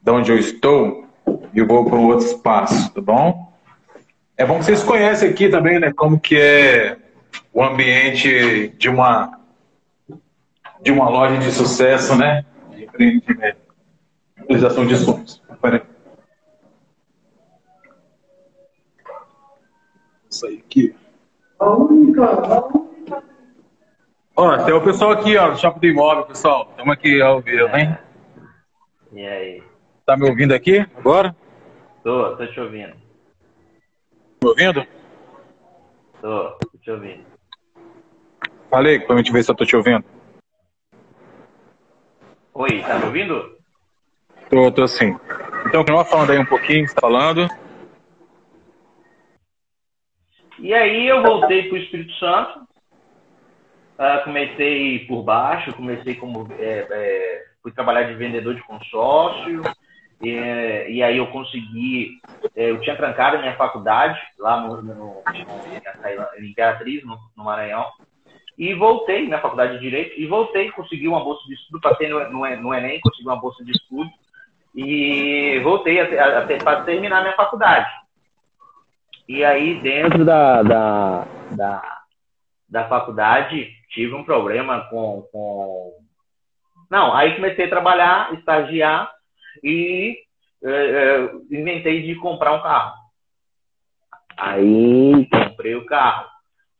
De 0.03 0.11
onde 0.11 0.33
eu 0.33 0.39
estou 0.39 1.07
e 1.53 1.63
vou 1.63 1.85
para 1.85 1.97
um 1.97 2.07
outro 2.07 2.27
espaço, 2.27 2.93
tá 2.95 3.01
bom? 3.01 3.53
É 4.37 4.47
bom 4.47 4.59
que 4.59 4.65
vocês 4.65 4.83
conhecem 4.83 5.29
aqui 5.29 5.51
também, 5.51 5.79
né, 5.79 5.93
como 5.93 6.19
que 6.19 6.41
é 6.41 6.97
o 7.53 7.63
ambiente 7.63 8.69
de 8.79 8.89
uma 8.89 9.39
de 10.81 10.91
uma 10.91 11.11
loja 11.11 11.37
de 11.37 11.53
sucesso, 11.53 12.17
né, 12.17 12.47
de 12.71 12.85
empreendimento, 12.85 13.59
de 14.49 14.97
sonhos. 14.97 15.43
Peraí. 15.61 15.83
Aí 20.43 20.63
aqui. 20.67 20.95
Ó, 24.35 24.57
tem 24.65 24.73
o 24.73 24.81
pessoal 24.81 25.11
aqui, 25.11 25.37
ó, 25.37 25.51
do 25.51 25.59
Shopping 25.59 25.81
do 25.81 25.87
Imóvel, 25.87 26.25
pessoal. 26.25 26.69
Estamos 26.71 26.95
aqui 26.95 27.21
ao 27.21 27.43
vivo, 27.43 27.77
hein? 27.77 27.99
E 29.13 29.27
aí? 29.27 29.63
Tá 30.07 30.17
me 30.17 30.29
ouvindo 30.29 30.55
aqui 30.55 30.79
agora? 30.97 31.35
Tô, 32.05 32.37
tô 32.37 32.47
te 32.47 32.61
ouvindo. 32.61 32.95
Me 34.43 34.49
ouvindo? 34.49 34.87
Tô, 36.21 36.51
tô 36.51 36.79
te 36.81 36.91
ouvindo. 36.91 37.25
Falei, 38.71 39.01
pra 39.01 39.17
gente 39.17 39.33
ver 39.33 39.43
se 39.43 39.51
eu 39.51 39.55
tô 39.55 39.65
te 39.65 39.75
ouvindo. 39.75 40.05
Oi, 42.55 42.83
tá 42.83 42.99
me 42.99 43.07
ouvindo? 43.07 43.59
Tô, 44.49 44.71
tô 44.71 44.87
sim. 44.87 45.17
Então, 45.67 45.81
continua 45.81 46.05
falando 46.05 46.31
aí 46.31 46.39
um 46.39 46.47
pouquinho, 46.47 46.87
você 46.87 46.95
tá 46.95 47.01
falando. 47.01 47.49
E 50.59 50.73
aí 50.73 51.09
eu 51.09 51.23
voltei 51.23 51.69
pro 51.69 51.79
Espírito 51.79 52.13
Santo. 52.15 52.61
Uh, 53.99 54.25
comecei 54.25 55.07
por 55.07 55.23
baixo, 55.23 55.75
comecei 55.75 56.15
como. 56.15 56.47
É, 56.59 56.87
é, 56.91 57.50
fui 57.63 57.73
trabalhar 57.73 58.05
de 58.05 58.15
vendedor 58.15 58.55
de 58.55 58.63
consórcio. 58.63 59.63
E, 60.23 60.29
e 60.89 61.03
aí 61.03 61.17
eu 61.17 61.27
consegui, 61.29 62.19
é, 62.55 62.71
eu 62.71 62.81
tinha 62.81 62.97
trancado 62.97 63.37
a 63.37 63.41
minha 63.41 63.57
faculdade 63.57 64.21
lá 64.39 64.61
no, 64.61 64.83
no, 64.83 64.95
no 64.95 65.23
em 66.39 66.51
Imperatriz, 66.51 67.03
no, 67.05 67.19
no, 67.35 67.45
Maranhão, 67.45 67.87
e 68.59 68.75
voltei 68.75 69.27
na 69.29 69.41
faculdade 69.41 69.75
de 69.75 69.81
Direito, 69.81 70.21
e 70.21 70.27
voltei, 70.27 70.71
consegui 70.73 71.09
uma 71.09 71.25
bolsa 71.25 71.43
de 71.47 71.55
estudo, 71.55 71.81
passei 71.81 72.09
no, 72.11 72.31
no, 72.31 72.75
Enem, 72.75 73.01
consegui 73.01 73.27
uma 73.27 73.41
bolsa 73.41 73.65
de 73.65 73.71
estudo, 73.71 74.11
e 74.75 75.59
voltei 75.65 75.97
para 76.63 76.83
terminar 76.83 77.23
minha 77.23 77.35
faculdade. 77.35 77.91
E 79.27 79.45
aí, 79.45 79.81
dentro 79.81 80.25
da, 80.25 80.63
da, 80.63 81.27
da, 81.53 82.03
da 82.69 82.89
faculdade, 82.89 83.71
tive 83.89 84.15
um 84.15 84.25
problema 84.25 84.87
com, 84.91 85.23
com... 85.33 86.00
Não, 86.91 87.15
aí 87.15 87.37
comecei 87.37 87.67
a 87.67 87.71
trabalhar, 87.71 88.35
estagiar, 88.35 89.13
e 89.63 90.19
é, 90.63 90.71
é, 90.71 91.31
inventei 91.51 92.03
de 92.03 92.15
comprar 92.17 92.53
um 92.53 92.63
carro. 92.63 92.95
Aí 94.37 95.29
comprei 95.29 95.75
o 95.77 95.87
carro. 95.87 96.29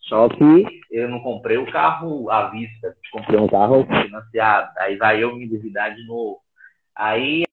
Só 0.01 0.29
que 0.29 0.67
eu 0.91 1.09
não 1.09 1.21
comprei 1.21 1.57
o 1.57 1.71
carro 1.71 2.29
à 2.31 2.49
vista, 2.49 2.97
comprei 3.13 3.39
um 3.39 3.47
carro 3.47 3.87
financiado. 3.87 4.73
Aí 4.79 4.97
vai 4.97 5.23
eu 5.23 5.37
me 5.37 5.45
endividar 5.45 5.95
de 5.95 6.05
novo. 6.07 6.41
Aí 6.97 7.45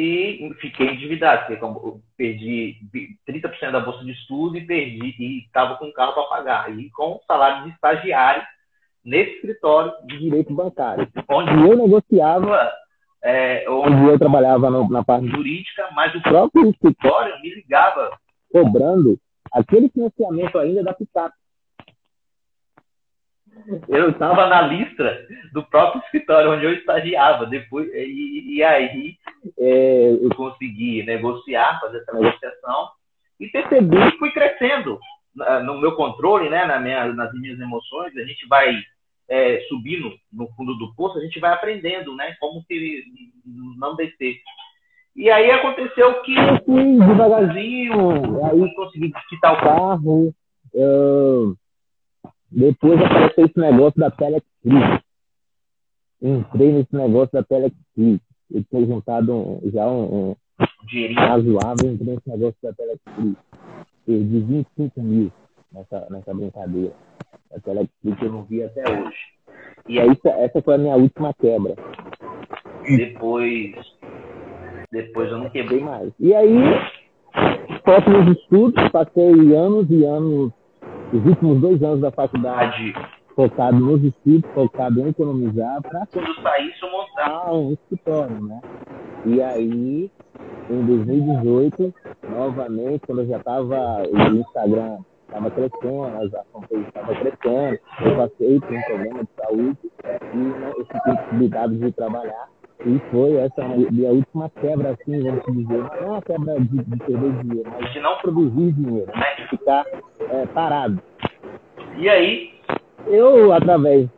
e 0.00 0.54
fiquei 0.60 0.90
endividado, 0.90 1.46
porque 1.46 1.98
perdi 2.16 2.76
30% 3.28 3.72
da 3.72 3.80
bolsa 3.80 4.04
de 4.04 4.12
estudo 4.12 4.56
e 4.56 4.64
perdi 4.64 5.12
e 5.18 5.38
estava 5.40 5.74
com 5.74 5.86
um 5.86 5.92
carro 5.92 6.12
para 6.12 6.22
pagar 6.22 6.78
e 6.78 6.88
com 6.90 7.20
salário 7.26 7.64
de 7.64 7.70
estagiário 7.70 8.44
nesse 9.04 9.32
escritório 9.32 9.92
de 10.06 10.18
direito 10.20 10.54
bancário, 10.54 11.08
onde 11.28 11.50
eu 11.50 11.76
negociava, 11.76 12.70
é, 13.24 13.68
onde 13.68 14.04
eu 14.04 14.16
trabalhava 14.16 14.70
no, 14.70 14.88
na 14.88 15.02
parte 15.02 15.26
jurídica, 15.26 15.88
mas 15.92 16.14
o 16.14 16.22
próprio 16.22 16.70
escritório 16.70 17.34
me 17.40 17.52
ligava 17.56 18.16
cobrando 18.52 19.18
aquele 19.52 19.88
financiamento 19.88 20.58
ainda 20.58 20.84
da 20.84 20.94
picape 20.94 21.34
eu 23.88 24.10
estava 24.10 24.46
na 24.46 24.62
lista 24.62 25.26
do 25.52 25.62
próprio 25.64 26.02
escritório 26.04 26.52
onde 26.52 26.64
eu 26.64 26.72
estagiava. 26.74 27.46
Depois, 27.46 27.88
e, 27.92 28.56
e 28.56 28.62
aí 28.62 29.16
é, 29.58 30.18
eu 30.20 30.30
consegui 30.34 31.02
negociar, 31.04 31.78
fazer 31.80 31.98
essa 31.98 32.12
negociação 32.12 32.88
e 33.40 33.46
percebi 33.48 34.12
que 34.12 34.18
fui 34.18 34.30
crescendo 34.32 34.98
no 35.64 35.80
meu 35.80 35.92
controle, 35.92 36.48
né, 36.48 36.64
na 36.64 36.80
minha, 36.80 37.12
nas 37.12 37.32
minhas 37.34 37.60
emoções. 37.60 38.16
A 38.16 38.24
gente 38.24 38.46
vai 38.48 38.74
é, 39.28 39.60
subindo 39.68 40.12
no 40.32 40.48
fundo 40.54 40.74
do 40.76 40.94
poço, 40.94 41.18
a 41.18 41.20
gente 41.20 41.38
vai 41.38 41.52
aprendendo, 41.52 42.14
né, 42.16 42.34
como 42.40 42.64
que 42.66 43.04
não 43.78 43.94
descer. 43.94 44.36
E 45.14 45.30
aí 45.30 45.50
aconteceu 45.50 46.22
que 46.22 46.34
eu 46.34 46.64
fui 46.64 46.98
devagarzinho, 46.98 48.44
aí 48.44 48.74
consegui 48.74 49.12
quitar 49.28 49.54
o 49.54 49.60
carro. 49.60 50.34
Depois 52.58 53.00
apareceu 53.00 53.44
esse 53.44 53.58
negócio 53.58 54.00
da 54.00 54.10
Telex 54.10 54.44
entrei 56.20 56.72
nesse 56.72 56.94
negócio 56.94 57.30
da 57.32 57.42
Telexplix. 57.42 58.20
Eu 58.50 58.64
tinha 58.64 58.86
juntado 58.86 59.32
um, 59.34 59.60
já 59.72 59.86
um, 59.86 60.30
um 60.30 60.36
razoável, 61.16 61.92
entrei 61.92 62.14
nesse 62.14 62.28
negócio 62.28 62.56
da 62.62 62.72
Telexplix. 62.72 63.36
Perdi 64.06 64.40
25 64.40 65.02
mil 65.02 65.32
nessa, 65.72 66.06
nessa 66.10 66.34
brincadeira. 66.34 66.92
A 67.54 67.60
Telexplix 67.60 68.22
eu 68.22 68.32
não 68.32 68.44
vi 68.44 68.62
até 68.62 68.82
hoje. 68.82 69.16
E 69.88 70.00
aí, 70.00 70.10
essa 70.24 70.62
foi 70.62 70.74
a 70.74 70.78
minha 70.78 70.96
última 70.96 71.32
quebra. 71.34 71.74
Depois, 72.84 73.74
depois 74.90 75.30
eu 75.30 75.38
não 75.38 75.50
quebrei 75.50 75.80
mais. 75.80 76.12
E 76.18 76.34
aí, 76.34 76.56
próximos 77.82 78.36
estudos, 78.38 78.88
passei 78.90 79.54
anos 79.54 79.90
e 79.90 80.04
anos, 80.04 80.52
os 81.12 81.24
últimos 81.24 81.60
dois 81.60 81.82
anos 81.82 82.00
da 82.00 82.10
faculdade 82.10 82.94
focado 83.34 83.78
nos 83.78 84.02
estudos, 84.02 84.50
focado 84.52 85.00
em 85.00 85.08
economizar, 85.08 85.80
para 85.82 86.06
quando 86.12 86.42
saísse 86.42 86.82
eu 86.82 86.90
montar 86.90 87.52
um 87.52 87.72
escritório, 87.72 88.40
né? 88.44 88.60
E 89.24 89.40
aí, 89.40 90.10
em 90.68 90.86
2018, 90.86 91.94
novamente, 92.28 93.06
quando 93.06 93.20
eu 93.20 93.28
já 93.28 93.36
estava, 93.36 94.02
o 94.02 94.36
Instagram 94.36 94.98
estava 95.28 95.50
crescendo, 95.50 96.36
a 96.36 96.44
fanpage 96.52 96.88
estava 96.88 97.14
crescendo, 97.14 97.78
eu 98.00 98.16
passei 98.16 98.60
por 98.60 98.72
um 98.72 98.82
problema 98.82 99.22
de 99.22 99.30
saúde 99.40 99.78
e 100.34 100.36
né, 100.36 100.72
eu 100.76 100.84
fiquei 100.86 101.14
possibilitado 101.14 101.76
de 101.76 101.92
trabalhar. 101.92 102.48
E 102.86 102.98
foi 103.10 103.36
essa 103.36 103.66
minha 103.66 104.10
última 104.10 104.48
quebra, 104.50 104.90
assim, 104.90 105.20
vamos 105.22 105.44
dizer. 105.46 105.78
Não 105.78 105.96
é 105.96 106.04
uma 106.06 106.22
quebra 106.22 106.60
de, 106.60 106.84
de 106.84 106.96
perder 106.98 107.32
dinheiro, 107.42 107.70
mas 107.80 107.92
de 107.92 108.00
não 108.00 108.16
produzir 108.18 108.72
dinheiro, 108.72 109.12
né? 109.14 109.34
de 109.36 109.48
ficar 109.48 109.84
é, 110.30 110.46
parado. 110.46 111.02
E 111.96 112.08
aí, 112.08 112.54
eu, 113.08 113.52
através 113.52 114.08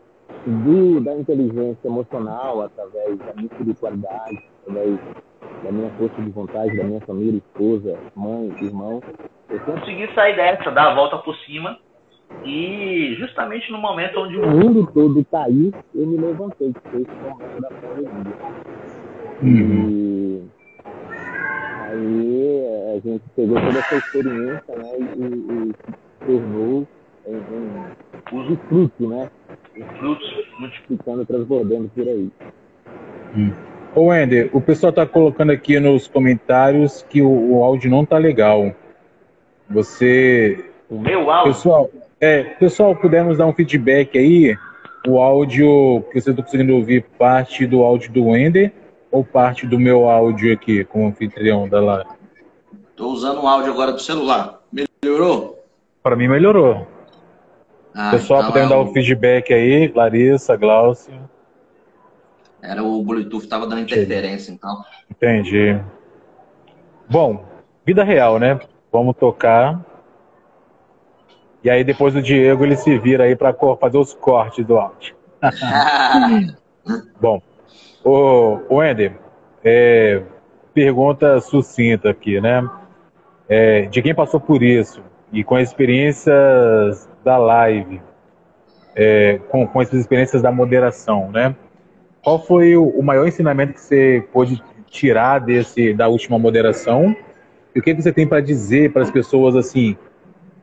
do, 0.47 1.01
da 1.01 1.15
inteligência 1.17 1.89
emocional, 1.89 2.63
através 2.63 3.19
da 3.19 3.33
minha 3.35 3.47
espiritualidade, 3.47 4.45
através 4.63 4.99
da 5.65 5.73
minha 5.73 5.91
força 5.93 6.21
de 6.21 6.31
vontade, 6.31 6.77
da 6.77 6.85
minha 6.85 7.01
família, 7.01 7.39
esposa, 7.39 7.99
mãe, 8.15 8.53
irmão, 8.61 9.03
eu 9.49 9.61
consegui 9.61 10.13
sair 10.15 10.37
dessa, 10.37 10.71
dar 10.71 10.93
a 10.93 10.95
volta 10.95 11.19
por 11.19 11.35
cima. 11.39 11.79
E 12.45 13.17
justamente 13.19 13.71
no 13.71 13.79
momento 13.79 14.21
onde 14.21 14.39
o 14.39 14.47
mundo 14.47 14.91
todo 14.93 15.25
caiu, 15.31 15.73
eu 15.95 16.07
me 16.07 16.17
levantei, 16.17 16.73
que 16.73 16.91
foi 16.91 17.03
esse 17.03 17.15
momento 17.29 17.61
da 17.61 17.69
pandemia. 17.69 18.35
Uhum. 19.43 19.91
E 19.91 20.43
aí 21.91 22.97
a 22.97 23.01
gente 23.01 23.23
pegou 23.37 23.61
toda 23.61 23.79
essa 23.79 23.97
experiência 23.97 24.77
né, 24.77 24.93
e, 24.99 25.03
e, 25.03 25.69
e 25.69 25.75
se 25.75 26.27
tornou 26.27 26.87
em, 27.27 27.35
em 27.35 28.39
uso 28.39 28.57
fruto, 28.69 29.09
né? 29.09 29.31
Frutos 29.99 30.47
multiplicando, 30.59 31.27
transbordando 31.27 31.91
por 31.95 32.07
aí. 32.07 32.31
Hum. 33.37 33.53
Ô 33.95 34.07
Wender, 34.07 34.51
o 34.53 34.61
pessoal 34.61 34.91
está 34.91 35.05
colocando 35.05 35.51
aqui 35.51 35.81
nos 35.81 36.07
comentários 36.07 37.05
que 37.09 37.21
o, 37.21 37.29
o, 37.29 37.65
áudio 37.65 37.91
não 37.91 38.05
tá 38.05 38.19
legal. 38.19 38.73
Você. 39.69 40.65
O 40.89 40.99
meu 40.99 41.31
áudio? 41.31 41.53
Pessoal, 41.53 41.91
é, 42.21 42.43
pessoal, 42.43 42.95
pudermos 42.95 43.39
dar 43.39 43.47
um 43.47 43.53
feedback 43.53 44.19
aí, 44.19 44.57
o 45.07 45.19
áudio 45.19 46.05
que 46.13 46.21
você 46.21 46.31
está 46.31 46.43
conseguindo 46.43 46.75
ouvir 46.75 47.03
parte 47.19 47.67
do 47.67 47.83
áudio 47.83 48.13
do 48.13 48.27
Wender 48.27 48.73
ou 49.11 49.25
parte 49.25 49.67
do 49.67 49.79
meu 49.79 50.09
áudio 50.09 50.53
aqui, 50.53 50.85
como 50.85 51.07
anfitrião 51.07 51.69
da 51.69 51.81
live? 51.81 52.11
Estou 52.91 53.13
usando 53.13 53.43
o 53.43 53.49
áudio 53.49 53.73
agora 53.73 53.93
do 53.93 53.99
celular. 53.99 54.61
Melhorou? 55.03 55.65
Para 56.03 56.15
mim 56.15 56.29
melhorou. 56.29 56.87
Ah, 57.95 58.11
Pessoal, 58.11 58.41
então 58.41 58.53
podendo 58.53 58.73
é 58.73 58.77
dar 58.77 58.83
um 58.83 58.93
feedback 58.93 59.53
aí, 59.53 59.91
Larissa, 59.93 60.57
Glaucio. 60.57 61.15
Era 62.63 62.85
o 62.85 63.03
Bluetooth, 63.03 63.45
estava 63.45 63.67
dando 63.67 63.81
interferência, 63.81 64.53
então. 64.53 64.85
Entendi. 65.11 65.81
Bom, 67.09 67.45
vida 67.85 68.05
real, 68.05 68.39
né? 68.39 68.61
Vamos 68.93 69.17
tocar. 69.17 69.85
E 71.63 71.71
aí 71.71 71.85
depois 71.85 72.15
o 72.17 72.23
Diego 72.23 72.65
ele 72.65 72.77
se 72.77 72.99
vira 72.99 73.25
aí 73.25 73.37
para 73.37 73.55
fazer 73.79 73.99
os 73.99 74.15
cortes 74.15 74.65
do 74.65 74.79
áudio. 74.79 75.15
Bom, 77.21 77.43
o, 78.05 78.61
o 78.69 78.83
Ender, 78.83 79.13
é, 79.63 80.23
pergunta 80.73 81.41
sucinta 81.41 82.11
aqui, 82.11 82.41
né? 82.41 82.69
É, 83.49 83.83
de 83.83 84.01
quem 84.01 84.15
passou 84.15 84.41
por 84.41 84.63
isso 84.63 85.03
e 85.33 85.45
com 85.45 85.59
experiências 85.59 87.09
da 87.25 87.37
live, 87.37 88.01
é, 88.95 89.39
com, 89.49 89.67
com 89.67 89.83
essas 89.83 90.01
experiências 90.01 90.43
da 90.43 90.51
moderação, 90.51 91.31
né? 91.31 91.55
Qual 92.23 92.39
foi 92.45 92.77
o, 92.77 92.89
o, 92.89 93.03
maior 93.03 93.27
ensinamento 93.27 93.75
que 93.75 93.81
você 93.81 94.25
pôde 94.33 94.63
tirar 94.87 95.39
desse 95.39 95.95
da 95.95 96.09
última 96.09 96.39
moderação? 96.39 97.15
E 97.75 97.79
o 97.79 97.83
que, 97.83 97.95
que 97.95 98.03
você 98.03 98.13
tem 98.13 98.27
para 98.27 98.41
dizer 98.41 98.93
para 98.93 99.03
as 99.03 99.11
pessoas 99.11 99.57
assim? 99.57 99.97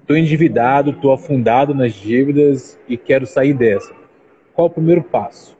Estou 0.07 0.15
endividado, 0.15 0.91
estou 0.91 1.11
afundado 1.11 1.75
nas 1.75 1.93
dívidas 1.93 2.79
e 2.87 2.95
quero 2.95 3.27
sair 3.27 3.53
dessa. 3.53 3.93
Qual 4.53 4.67
o 4.67 4.69
primeiro 4.69 5.03
passo? 5.03 5.53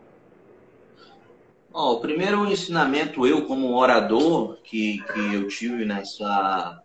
Oh, 1.74 1.96
o 1.96 2.00
primeiro 2.00 2.50
ensinamento, 2.50 3.28
eu 3.28 3.46
como 3.46 3.76
orador 3.76 4.58
que, 4.64 5.04
que 5.12 5.36
eu 5.36 5.50
tive 5.50 5.84
nessa 5.84 6.82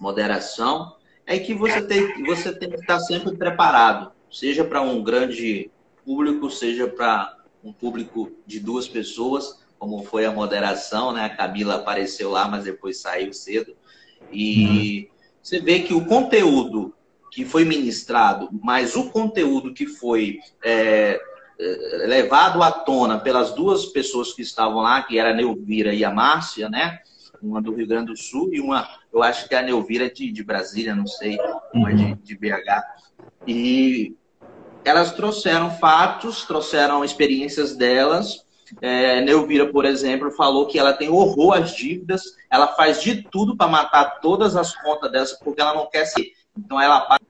moderação, 0.00 0.96
é 1.26 1.38
que 1.38 1.52
você 1.52 1.82
tem, 1.82 2.24
você 2.24 2.50
tem 2.50 2.70
que 2.70 2.76
estar 2.76 2.98
sempre 3.00 3.36
preparado, 3.36 4.10
seja 4.30 4.64
para 4.64 4.80
um 4.80 5.04
grande 5.04 5.70
público, 6.02 6.48
seja 6.48 6.88
para 6.88 7.36
um 7.62 7.74
público 7.74 8.32
de 8.46 8.58
duas 8.58 8.88
pessoas, 8.88 9.62
como 9.78 10.02
foi 10.02 10.24
a 10.24 10.32
moderação, 10.32 11.12
né? 11.12 11.26
A 11.26 11.36
Camila 11.36 11.74
apareceu 11.74 12.30
lá, 12.30 12.48
mas 12.48 12.64
depois 12.64 12.96
saiu 12.96 13.34
cedo. 13.34 13.76
E 14.32 15.10
uhum. 15.10 15.15
Você 15.46 15.60
vê 15.60 15.78
que 15.78 15.94
o 15.94 16.04
conteúdo 16.04 16.92
que 17.30 17.44
foi 17.44 17.64
ministrado, 17.64 18.48
mas 18.64 18.96
o 18.96 19.10
conteúdo 19.10 19.72
que 19.72 19.86
foi 19.86 20.40
é, 20.64 21.20
é 21.60 22.06
levado 22.08 22.64
à 22.64 22.72
tona 22.72 23.20
pelas 23.20 23.52
duas 23.52 23.86
pessoas 23.86 24.32
que 24.32 24.42
estavam 24.42 24.78
lá, 24.78 25.00
que 25.04 25.16
era 25.16 25.30
a 25.30 25.34
Neuvira 25.34 25.94
e 25.94 26.04
a 26.04 26.10
Márcia, 26.10 26.68
né? 26.68 26.98
uma 27.40 27.62
do 27.62 27.72
Rio 27.72 27.86
Grande 27.86 28.06
do 28.06 28.16
Sul 28.16 28.52
e 28.52 28.60
uma, 28.60 28.88
eu 29.12 29.22
acho 29.22 29.48
que 29.48 29.54
a 29.54 29.62
Neuvira 29.62 30.06
é 30.06 30.10
de, 30.10 30.32
de 30.32 30.42
Brasília, 30.42 30.96
não 30.96 31.06
sei, 31.06 31.38
uma 31.72 31.94
de, 31.94 32.14
de 32.14 32.36
BH. 32.36 32.82
E 33.46 34.16
elas 34.84 35.12
trouxeram 35.12 35.70
fatos, 35.70 36.44
trouxeram 36.44 37.04
experiências 37.04 37.76
delas. 37.76 38.44
É, 38.80 39.20
Neuvira, 39.20 39.66
por 39.66 39.84
exemplo, 39.84 40.30
falou 40.30 40.66
que 40.66 40.78
ela 40.78 40.92
tem 40.92 41.08
horror 41.08 41.54
às 41.54 41.74
dívidas, 41.74 42.22
ela 42.50 42.68
faz 42.68 43.00
de 43.00 43.22
tudo 43.22 43.56
para 43.56 43.70
matar 43.70 44.20
todas 44.20 44.56
as 44.56 44.74
contas 44.76 45.10
dela, 45.10 45.26
porque 45.42 45.60
ela 45.60 45.74
não 45.74 45.88
quer 45.88 46.04
ser. 46.06 46.32
Então 46.56 46.80
ela 46.80 47.00
paga 47.00 47.22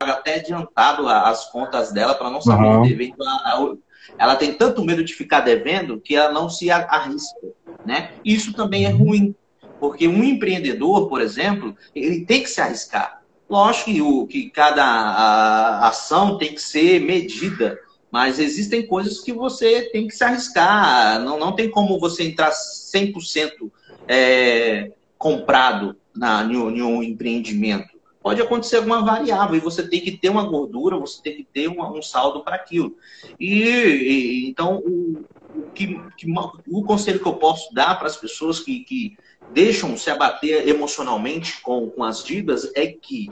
até 0.00 0.36
adiantado 0.36 1.08
as 1.08 1.50
contas 1.50 1.92
dela 1.92 2.14
para 2.14 2.30
não 2.30 2.40
saber 2.40 2.66
uhum. 2.66 2.82
dever. 2.82 3.08
Então, 3.08 3.78
ela 4.18 4.36
tem 4.36 4.52
tanto 4.52 4.84
medo 4.84 5.02
de 5.02 5.14
ficar 5.14 5.40
devendo 5.40 6.00
que 6.00 6.14
ela 6.14 6.32
não 6.32 6.48
se 6.48 6.70
arrisca. 6.70 7.46
Né? 7.84 8.12
Isso 8.24 8.52
também 8.52 8.84
é 8.84 8.90
ruim, 8.90 9.34
porque 9.80 10.08
um 10.08 10.22
empreendedor, 10.22 11.08
por 11.08 11.20
exemplo, 11.20 11.76
ele 11.94 12.24
tem 12.24 12.42
que 12.42 12.50
se 12.50 12.60
arriscar. 12.60 13.22
Lógico 13.48 13.92
que, 13.92 14.02
o, 14.02 14.26
que 14.26 14.50
cada 14.50 15.86
ação 15.86 16.36
tem 16.36 16.52
que 16.52 16.60
ser 16.60 17.00
medida, 17.00 17.78
mas 18.10 18.38
existem 18.38 18.86
coisas 18.86 19.20
que 19.20 19.32
você 19.32 19.82
tem 19.90 20.06
que 20.06 20.14
se 20.14 20.24
arriscar. 20.24 21.20
Não, 21.20 21.38
não 21.38 21.52
tem 21.54 21.70
como 21.70 21.98
você 21.98 22.24
entrar 22.24 22.50
100% 22.50 23.70
é, 24.08 24.92
comprado 25.18 25.96
na, 26.14 26.44
em, 26.44 26.54
em 26.54 26.82
um 26.82 27.02
empreendimento 27.02 27.96
pode 28.26 28.42
acontecer 28.42 28.78
alguma 28.78 29.04
variável 29.04 29.54
e 29.54 29.60
você 29.60 29.86
tem 29.86 30.00
que 30.00 30.10
ter 30.10 30.30
uma 30.30 30.42
gordura, 30.42 30.98
você 30.98 31.22
tem 31.22 31.36
que 31.36 31.44
ter 31.44 31.68
uma, 31.68 31.88
um 31.92 32.02
saldo 32.02 32.42
para 32.42 32.56
aquilo. 32.56 32.96
E, 33.38 33.62
e, 33.62 34.48
então 34.48 34.78
o, 34.78 35.24
o, 35.54 35.70
que, 35.72 35.96
que, 36.16 36.26
o 36.68 36.82
conselho 36.82 37.20
que 37.20 37.28
eu 37.28 37.34
posso 37.34 37.72
dar 37.72 37.94
para 37.96 38.08
as 38.08 38.16
pessoas 38.16 38.58
que, 38.58 38.80
que 38.80 39.16
deixam 39.52 39.96
se 39.96 40.10
abater 40.10 40.66
emocionalmente 40.66 41.60
com, 41.62 41.88
com 41.88 42.02
as 42.02 42.24
dívidas 42.24 42.68
é 42.74 42.88
que 42.88 43.28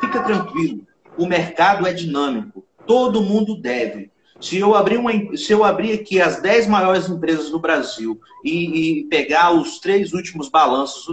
fica 0.00 0.22
tranquilo, 0.22 0.86
o 1.18 1.26
mercado 1.26 1.86
é 1.86 1.92
dinâmico, 1.92 2.65
todo 2.86 3.22
mundo 3.22 3.56
deve. 3.60 4.10
Se 4.40 4.58
eu 4.58 4.74
abrir, 4.74 4.98
uma, 4.98 5.36
se 5.36 5.52
eu 5.52 5.64
abrir 5.64 5.92
aqui 5.92 6.20
as 6.20 6.42
10 6.42 6.66
maiores 6.66 7.08
empresas 7.08 7.50
do 7.50 7.58
Brasil 7.58 8.20
e, 8.44 9.00
e 9.00 9.04
pegar 9.04 9.52
os 9.52 9.78
três 9.78 10.12
últimos 10.12 10.50
balanços 10.50 11.06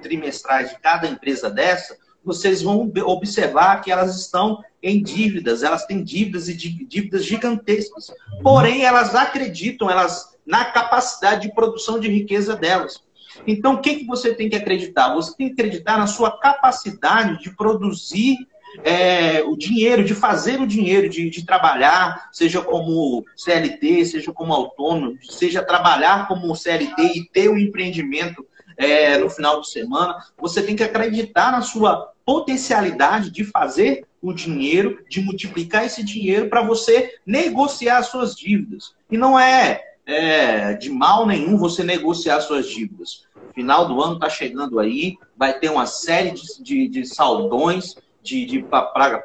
trimestrais 0.00 0.70
de 0.70 0.78
cada 0.78 1.08
empresa 1.08 1.50
dessa, 1.50 1.96
vocês 2.24 2.62
vão 2.62 2.92
observar 3.06 3.80
que 3.80 3.90
elas 3.90 4.16
estão 4.16 4.62
em 4.82 5.02
dívidas, 5.02 5.62
elas 5.62 5.84
têm 5.86 6.02
dívidas 6.02 6.48
e 6.48 6.54
dívidas 6.54 7.24
gigantescas. 7.24 8.12
Porém, 8.42 8.84
elas 8.84 9.14
acreditam 9.14 9.90
elas 9.90 10.36
na 10.46 10.64
capacidade 10.66 11.42
de 11.42 11.54
produção 11.54 11.98
de 11.98 12.08
riqueza 12.08 12.56
delas. 12.56 13.02
Então, 13.46 13.74
o 13.74 13.80
que, 13.80 13.96
que 13.96 14.06
você 14.06 14.34
tem 14.34 14.48
que 14.48 14.56
acreditar? 14.56 15.14
Você 15.14 15.34
tem 15.36 15.48
que 15.48 15.60
acreditar 15.60 15.98
na 15.98 16.06
sua 16.06 16.38
capacidade 16.38 17.42
de 17.42 17.54
produzir 17.54 18.36
é, 18.84 19.42
o 19.42 19.56
dinheiro, 19.56 20.04
de 20.04 20.14
fazer 20.14 20.60
o 20.60 20.66
dinheiro, 20.66 21.08
de, 21.08 21.28
de, 21.28 21.44
trabalhar, 21.44 22.28
seja 22.32 22.60
como 22.60 23.24
CLT, 23.36 24.04
seja 24.04 24.32
como 24.32 24.52
autônomo, 24.52 25.18
seja 25.22 25.62
trabalhar 25.62 26.28
como 26.28 26.54
CLT 26.54 27.02
e 27.16 27.28
ter 27.32 27.50
um 27.50 27.58
empreendimento 27.58 28.46
é, 28.76 29.18
no 29.18 29.28
final 29.28 29.60
de 29.60 29.68
semana, 29.68 30.16
você 30.38 30.62
tem 30.62 30.74
que 30.74 30.82
acreditar 30.82 31.52
na 31.52 31.60
sua 31.60 32.12
potencialidade 32.24 33.30
de 33.30 33.44
fazer 33.44 34.06
o 34.22 34.32
dinheiro, 34.32 35.04
de 35.08 35.20
multiplicar 35.20 35.84
esse 35.84 36.02
dinheiro 36.02 36.48
para 36.48 36.62
você 36.62 37.14
negociar 37.26 38.02
suas 38.02 38.34
dívidas. 38.34 38.94
E 39.10 39.18
não 39.18 39.38
é, 39.38 39.82
é, 40.06 40.74
de 40.74 40.90
mal 40.90 41.26
nenhum 41.26 41.56
você 41.56 41.82
negociar 41.82 42.40
suas 42.40 42.68
dívidas. 42.68 43.26
Final 43.54 43.86
do 43.86 44.00
ano 44.00 44.14
está 44.14 44.30
chegando 44.30 44.78
aí, 44.78 45.16
vai 45.36 45.58
ter 45.58 45.70
uma 45.70 45.86
série 45.86 46.30
de, 46.30 46.62
de, 46.62 46.88
de 46.88 47.04
saldões 47.04 47.96
de, 48.22 48.44
de 48.44 48.62
para, 48.62 49.22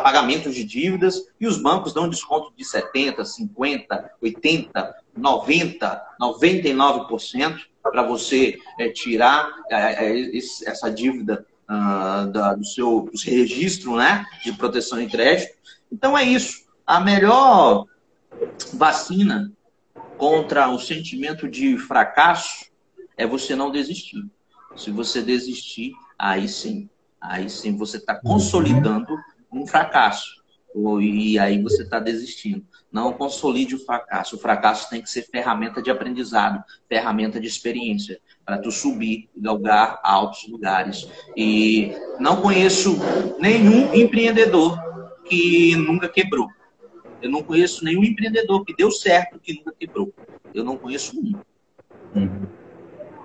pagamentos 0.00 0.54
de 0.54 0.64
dívidas 0.64 1.22
e 1.40 1.46
os 1.46 1.60
bancos 1.60 1.92
dão 1.92 2.08
desconto 2.08 2.52
de 2.56 2.64
70%, 2.64 3.16
50%, 3.16 3.86
80%, 4.22 4.94
90%, 5.18 6.00
99% 6.20 7.60
para 7.82 8.02
você 8.02 8.58
é, 8.78 8.88
tirar 8.88 9.50
é, 9.70 10.06
é, 10.06 10.36
essa 10.36 10.90
dívida 10.90 11.46
uh, 11.68 12.30
da, 12.30 12.54
do 12.54 12.64
seu, 12.64 13.08
do 13.12 13.18
seu 13.18 13.32
registro 13.32 13.96
né, 13.96 14.24
de 14.42 14.52
proteção 14.52 15.00
em 15.00 15.08
crédito. 15.08 15.54
Então 15.92 16.16
é 16.16 16.24
isso. 16.24 16.64
A 16.86 17.00
melhor 17.00 17.86
vacina 18.72 19.52
contra 20.16 20.68
o 20.68 20.78
sentimento 20.78 21.48
de 21.48 21.76
fracasso 21.78 22.66
é 23.16 23.26
você 23.26 23.54
não 23.54 23.70
desistir. 23.70 24.24
Se 24.76 24.90
você 24.90 25.22
desistir, 25.22 25.92
aí 26.18 26.48
sim, 26.48 26.88
aí 27.28 27.48
sim 27.48 27.76
você 27.76 27.96
está 27.96 28.14
consolidando 28.14 29.16
um 29.52 29.66
fracasso. 29.66 30.42
E 31.00 31.38
aí 31.38 31.62
você 31.62 31.82
está 31.82 32.00
desistindo. 32.00 32.64
Não 32.90 33.12
consolide 33.12 33.76
o 33.76 33.84
fracasso. 33.84 34.34
O 34.34 34.38
fracasso 34.38 34.90
tem 34.90 35.00
que 35.00 35.08
ser 35.08 35.22
ferramenta 35.22 35.80
de 35.80 35.90
aprendizado, 35.90 36.62
ferramenta 36.88 37.40
de 37.40 37.46
experiência, 37.46 38.18
para 38.44 38.58
tu 38.58 38.72
subir 38.72 39.28
galgar 39.36 40.00
altos 40.02 40.48
lugares. 40.48 41.08
E 41.36 41.92
não 42.18 42.42
conheço 42.42 42.96
nenhum 43.38 43.94
empreendedor 43.94 44.76
que 45.24 45.76
nunca 45.76 46.08
quebrou. 46.08 46.48
Eu 47.22 47.30
não 47.30 47.42
conheço 47.42 47.84
nenhum 47.84 48.02
empreendedor 48.02 48.64
que 48.64 48.74
deu 48.74 48.90
certo 48.90 49.38
que 49.38 49.54
nunca 49.54 49.72
quebrou. 49.78 50.12
Eu 50.52 50.64
não 50.64 50.76
conheço 50.76 51.16
um. 51.18 51.32
Uhum. 52.18 52.46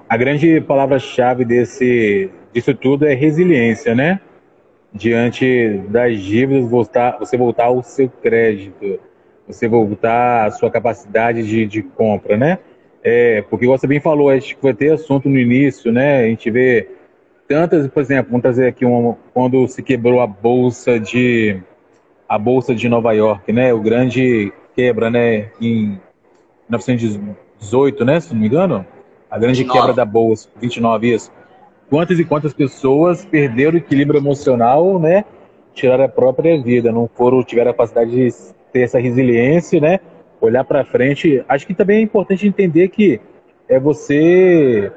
A 0.07 0.17
grande 0.17 0.61
palavra-chave 0.61 1.43
desse 1.45 2.31
disso 2.53 2.73
tudo 2.73 3.05
é 3.05 3.13
resiliência, 3.13 3.93
né? 3.95 4.19
Diante 4.93 5.81
das 5.89 6.19
dívidas, 6.19 6.69
voltar, 6.69 7.17
você 7.19 7.37
voltar 7.37 7.65
ao 7.65 7.83
seu 7.83 8.09
crédito 8.09 8.99
você 9.49 9.67
voltar 9.67 10.45
à 10.45 10.51
sua 10.51 10.69
capacidade 10.69 11.43
de, 11.43 11.65
de 11.65 11.81
compra, 11.81 12.37
né? 12.37 12.59
É, 13.03 13.41
porque 13.49 13.65
você 13.65 13.87
bem 13.87 13.99
falou, 13.99 14.29
acho 14.29 14.55
que 14.55 14.61
vai 14.61 14.75
ter 14.75 14.93
assunto 14.93 15.27
no 15.27 15.39
início, 15.39 15.91
né? 15.91 16.19
A 16.19 16.27
gente 16.27 16.51
vê 16.51 16.87
tantas, 17.47 17.87
por 17.87 17.99
exemplo, 17.99 18.29
vamos 18.29 18.43
trazer 18.43 18.67
aqui 18.67 18.85
uma, 18.85 19.17
quando 19.33 19.67
se 19.67 19.81
quebrou 19.81 20.21
a 20.21 20.27
bolsa 20.27 20.99
de 20.99 21.59
a 22.27 22.37
bolsa 22.37 22.75
de 22.75 22.87
Nova 22.87 23.11
York, 23.13 23.51
né? 23.51 23.73
O 23.73 23.81
grande 23.81 24.53
quebra, 24.75 25.09
né? 25.09 25.49
Em 25.59 25.99
1918, 26.69 28.05
né? 28.05 28.19
Se 28.19 28.31
não 28.31 28.41
me 28.41 28.47
engano, 28.47 28.85
a 29.31 29.39
grande 29.39 29.63
29. 29.63 29.79
quebra 29.79 29.95
da 29.95 30.05
bolsa, 30.05 30.47
29 30.61 31.11
isso. 31.11 31.31
Quantas 31.89 32.19
e 32.19 32.25
quantas 32.25 32.53
pessoas 32.53 33.25
perderam 33.25 33.73
o 33.73 33.77
equilíbrio 33.77 34.19
emocional, 34.19 34.99
né? 34.99 35.25
Tiraram 35.73 36.03
a 36.03 36.09
própria 36.09 36.61
vida, 36.61 36.91
não 36.91 37.09
foram 37.13 37.43
tiveram 37.43 37.71
a 37.71 37.73
capacidade 37.73 38.11
de 38.11 38.29
ter 38.71 38.81
essa 38.81 38.99
resiliência, 38.99 39.81
né? 39.81 39.99
Olhar 40.39 40.63
para 40.63 40.85
frente. 40.85 41.43
Acho 41.49 41.65
que 41.65 41.73
também 41.73 41.97
é 41.97 42.01
importante 42.01 42.47
entender 42.47 42.89
que 42.89 43.19
é 43.67 43.79
você 43.79 44.91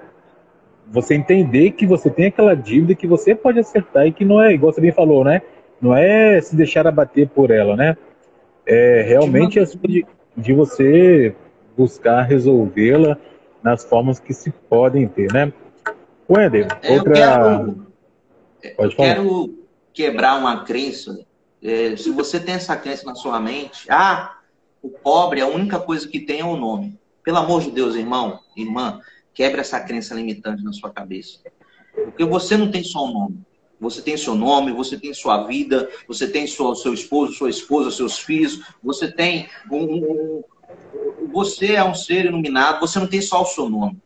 você 0.89 1.15
entender 1.15 1.71
que 1.71 1.87
você 1.87 2.11
tem 2.11 2.27
aquela 2.27 2.55
dívida 2.55 2.95
que 2.95 3.07
você 3.07 3.35
pode 3.35 3.59
acertar 3.59 4.07
e 4.07 4.13
que 4.13 4.27
não 4.27 4.43
é, 4.43 4.53
igual 4.53 4.73
você 4.73 4.81
bem 4.81 4.93
falou, 4.93 5.25
né? 5.25 5.41
Não 5.81 5.97
é 5.97 6.39
se 6.43 6.55
deixar 6.55 6.87
abater 6.87 7.29
por 7.29 7.51
ela, 7.51 7.75
né? 7.75 7.97
É 8.67 9.03
realmente 9.03 9.59
a 9.59 9.65
de, 9.65 10.05
de 10.37 10.53
você 10.53 11.35
buscar 11.77 12.23
resolvê-la 12.23 13.17
nas 13.63 13.83
formas 13.83 14.21
que 14.21 14.35
se 14.35 14.51
podem 14.51 15.09
ter, 15.09 15.33
né? 15.33 15.51
Wender, 16.33 16.69
outra. 16.89 16.95
Eu 16.95 17.05
quero, 17.05 18.77
Pode 18.77 18.97
falar. 18.97 19.15
quero 19.15 19.59
quebrar 19.93 20.39
uma 20.39 20.65
crença 20.65 21.27
é, 21.63 21.97
se 21.97 22.11
você 22.11 22.41
tem 22.41 22.57
essa 22.57 22.77
crença 22.77 23.07
na 23.07 23.15
sua 23.15 23.39
mente, 23.39 23.87
ah, 23.89 24.37
o 24.83 24.91
pobre, 24.91 25.41
a 25.41 25.47
única 25.47 25.79
coisa 25.79 26.09
que 26.09 26.19
tem 26.19 26.41
é 26.41 26.45
o 26.45 26.57
nome. 26.57 26.99
Pelo 27.23 27.39
amor 27.39 27.63
de 27.63 27.71
Deus, 27.71 27.95
irmão, 27.95 28.41
irmã, 28.57 29.01
quebre 29.33 29.61
essa 29.61 29.79
crença 29.79 30.13
limitante 30.13 30.65
na 30.65 30.73
sua 30.73 30.91
cabeça. 30.91 31.39
Porque 31.95 32.25
você 32.25 32.57
não 32.57 32.69
tem 32.69 32.83
só 32.83 33.05
um 33.05 33.13
nome. 33.13 33.41
Você 33.79 34.03
tem 34.03 34.17
seu 34.17 34.35
nome, 34.35 34.73
você 34.73 34.99
tem 34.99 35.15
sua 35.15 35.45
vida, 35.45 35.89
você 36.07 36.27
tem 36.27 36.47
sua, 36.49 36.75
seu 36.75 36.93
esposo, 36.93 37.33
sua 37.35 37.51
esposa, 37.51 37.91
seus 37.91 38.19
filhos, 38.19 38.61
você 38.83 39.11
tem 39.11 39.49
um, 39.71 39.85
um, 39.85 40.45
você 41.33 41.75
é 41.75 41.85
um 41.85 41.95
ser 41.95 42.25
iluminado, 42.25 42.81
você 42.81 42.99
não 42.99 43.07
tem 43.07 43.21
só 43.21 43.43
o 43.43 43.47
seu 43.47 43.69
nome. 43.69 44.01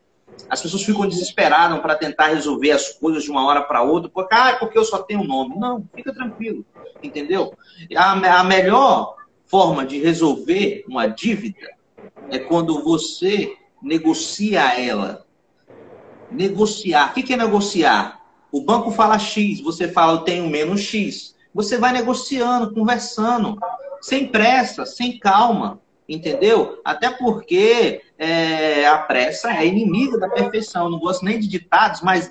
As 0.48 0.62
pessoas 0.62 0.82
ficam 0.82 1.08
desesperadas 1.08 1.78
para 1.80 1.96
tentar 1.96 2.28
resolver 2.28 2.70
as 2.70 2.90
coisas 2.90 3.24
de 3.24 3.30
uma 3.30 3.46
hora 3.46 3.62
para 3.62 3.82
outra, 3.82 4.08
porque, 4.08 4.34
ah, 4.34 4.56
porque 4.58 4.78
eu 4.78 4.84
só 4.84 4.98
tenho 4.98 5.20
um 5.20 5.26
nome. 5.26 5.56
Não, 5.56 5.84
fica 5.94 6.12
tranquilo, 6.14 6.64
entendeu? 7.02 7.52
A, 7.96 8.40
a 8.40 8.44
melhor 8.44 9.16
forma 9.46 9.84
de 9.84 9.98
resolver 9.98 10.84
uma 10.88 11.06
dívida 11.06 11.76
é 12.30 12.38
quando 12.38 12.82
você 12.82 13.56
negocia 13.82 14.80
ela. 14.80 15.24
Negociar. 16.30 17.10
O 17.10 17.14
que 17.14 17.32
é 17.32 17.36
negociar? 17.36 18.20
O 18.50 18.60
banco 18.60 18.90
fala 18.90 19.18
X, 19.18 19.60
você 19.60 19.88
fala 19.88 20.14
eu 20.14 20.18
tenho 20.18 20.48
menos 20.48 20.80
X. 20.80 21.34
Você 21.54 21.78
vai 21.78 21.92
negociando, 21.92 22.74
conversando, 22.74 23.58
sem 24.00 24.26
pressa, 24.28 24.84
sem 24.84 25.18
calma. 25.18 25.80
Entendeu? 26.08 26.80
Até 26.84 27.10
porque 27.10 28.02
é, 28.18 28.86
a 28.86 28.98
pressa 28.98 29.52
é 29.52 29.66
inimiga 29.66 30.18
da 30.18 30.28
perfeição. 30.28 30.90
Não 30.90 30.98
gosto 30.98 31.24
nem 31.24 31.38
de 31.38 31.46
ditados, 31.46 32.00
mas 32.00 32.30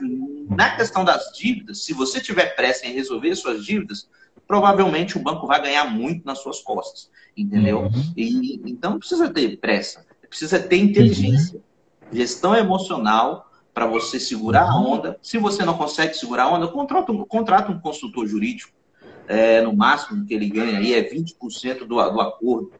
na 0.49 0.75
questão 0.75 1.03
das 1.03 1.31
dívidas, 1.35 1.83
se 1.83 1.93
você 1.93 2.19
tiver 2.19 2.55
pressa 2.55 2.85
em 2.85 2.93
resolver 2.93 3.35
suas 3.35 3.63
dívidas, 3.63 4.09
provavelmente 4.47 5.17
o 5.17 5.21
banco 5.21 5.47
vai 5.47 5.61
ganhar 5.61 5.85
muito 5.85 6.25
nas 6.25 6.39
suas 6.39 6.61
costas. 6.61 7.09
Entendeu? 7.37 7.81
Uhum. 7.81 8.13
E, 8.15 8.61
então 8.65 8.91
não 8.91 8.99
precisa 8.99 9.29
ter 9.29 9.57
pressa, 9.57 10.05
precisa 10.29 10.59
ter 10.59 10.77
inteligência. 10.77 11.55
Uhum. 11.55 12.17
Gestão 12.17 12.55
emocional 12.55 13.51
para 13.73 13.85
você 13.85 14.19
segurar 14.19 14.69
a 14.69 14.77
uhum. 14.77 14.93
onda. 14.93 15.19
Se 15.21 15.37
você 15.37 15.65
não 15.65 15.77
consegue 15.77 16.13
segurar 16.13 16.43
a 16.43 16.51
onda, 16.51 16.67
contrata 16.67 17.11
um, 17.11 17.25
contrata 17.25 17.71
um 17.71 17.79
consultor 17.79 18.25
jurídico 18.25 18.74
é, 19.27 19.61
no 19.61 19.75
máximo 19.75 20.25
que 20.25 20.33
ele 20.33 20.49
ganha 20.49 20.77
aí 20.77 20.93
é 20.93 21.03
20% 21.03 21.79
do, 21.79 21.85
do 21.85 22.21
acordo 22.21 22.71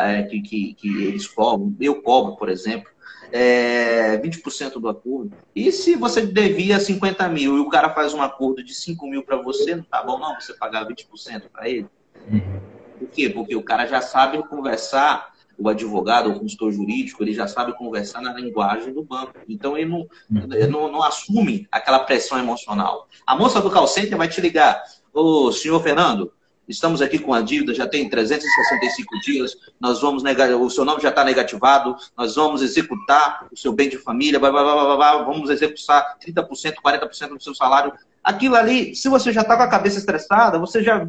é, 0.00 0.22
que, 0.24 0.40
que, 0.40 0.74
que, 0.74 1.04
eles 1.04 1.26
cobram. 1.26 1.74
Eu 1.80 2.02
cobro, 2.02 2.36
por 2.36 2.48
exemplo, 2.48 2.90
é, 3.30 4.18
20% 4.18 4.74
do 4.80 4.88
acordo. 4.88 5.32
E 5.54 5.72
se 5.72 5.94
você 5.96 6.26
devia 6.26 6.78
50 6.78 7.28
mil 7.28 7.56
e 7.56 7.60
o 7.60 7.68
cara 7.68 7.90
faz 7.90 8.12
um 8.12 8.22
acordo 8.22 8.62
de 8.62 8.74
5 8.74 9.06
mil 9.06 9.22
para 9.22 9.36
você, 9.36 9.76
não 9.76 9.84
tá 9.84 10.02
bom 10.02 10.18
não 10.18 10.34
você 10.34 10.52
pagar 10.54 10.86
20% 10.86 11.44
para 11.52 11.68
ele? 11.68 11.86
Uhum. 12.30 12.60
Por 12.98 13.08
quê? 13.08 13.28
Porque 13.28 13.56
o 13.56 13.62
cara 13.62 13.86
já 13.86 14.00
sabe 14.00 14.38
conversar 14.48 15.32
o 15.58 15.68
advogado, 15.68 16.30
o 16.30 16.40
consultor 16.40 16.72
jurídico, 16.72 17.22
ele 17.22 17.32
já 17.32 17.46
sabe 17.46 17.76
conversar 17.76 18.20
na 18.20 18.32
linguagem 18.32 18.92
do 18.92 19.02
banco. 19.02 19.34
Então, 19.48 19.76
ele 19.76 19.88
não, 19.88 20.06
ele 20.52 20.66
não, 20.66 20.90
não, 20.90 21.02
assume 21.02 21.68
aquela 21.70 22.00
pressão 22.00 22.38
emocional. 22.38 23.08
A 23.26 23.36
moça 23.36 23.60
do 23.60 23.70
call 23.70 23.86
center 23.86 24.18
vai 24.18 24.28
te 24.28 24.40
ligar. 24.40 24.82
Ô, 25.12 25.52
senhor 25.52 25.82
Fernando, 25.82 26.32
estamos 26.66 27.02
aqui 27.02 27.18
com 27.18 27.34
a 27.34 27.42
dívida, 27.42 27.74
já 27.74 27.86
tem 27.86 28.08
365 28.08 29.20
dias, 29.20 29.56
nós 29.78 30.00
vamos 30.00 30.22
negar, 30.22 30.50
o 30.50 30.70
seu 30.70 30.86
nome 30.86 31.02
já 31.02 31.10
está 31.10 31.22
negativado, 31.22 31.96
nós 32.16 32.34
vamos 32.34 32.62
executar 32.62 33.46
o 33.52 33.56
seu 33.56 33.72
bem 33.72 33.90
de 33.90 33.98
família, 33.98 34.40
blá, 34.40 34.50
blá, 34.50 34.62
blá, 34.62 34.96
blá, 34.96 35.22
vamos 35.22 35.50
executar 35.50 36.16
30%, 36.18 36.76
40% 36.82 37.28
do 37.28 37.42
seu 37.42 37.54
salário. 37.54 37.92
Aquilo 38.24 38.56
ali, 38.56 38.94
se 38.94 39.08
você 39.08 39.32
já 39.32 39.42
está 39.42 39.54
com 39.56 39.62
a 39.64 39.68
cabeça 39.68 39.98
estressada, 39.98 40.58
você 40.58 40.82
já 40.82 41.06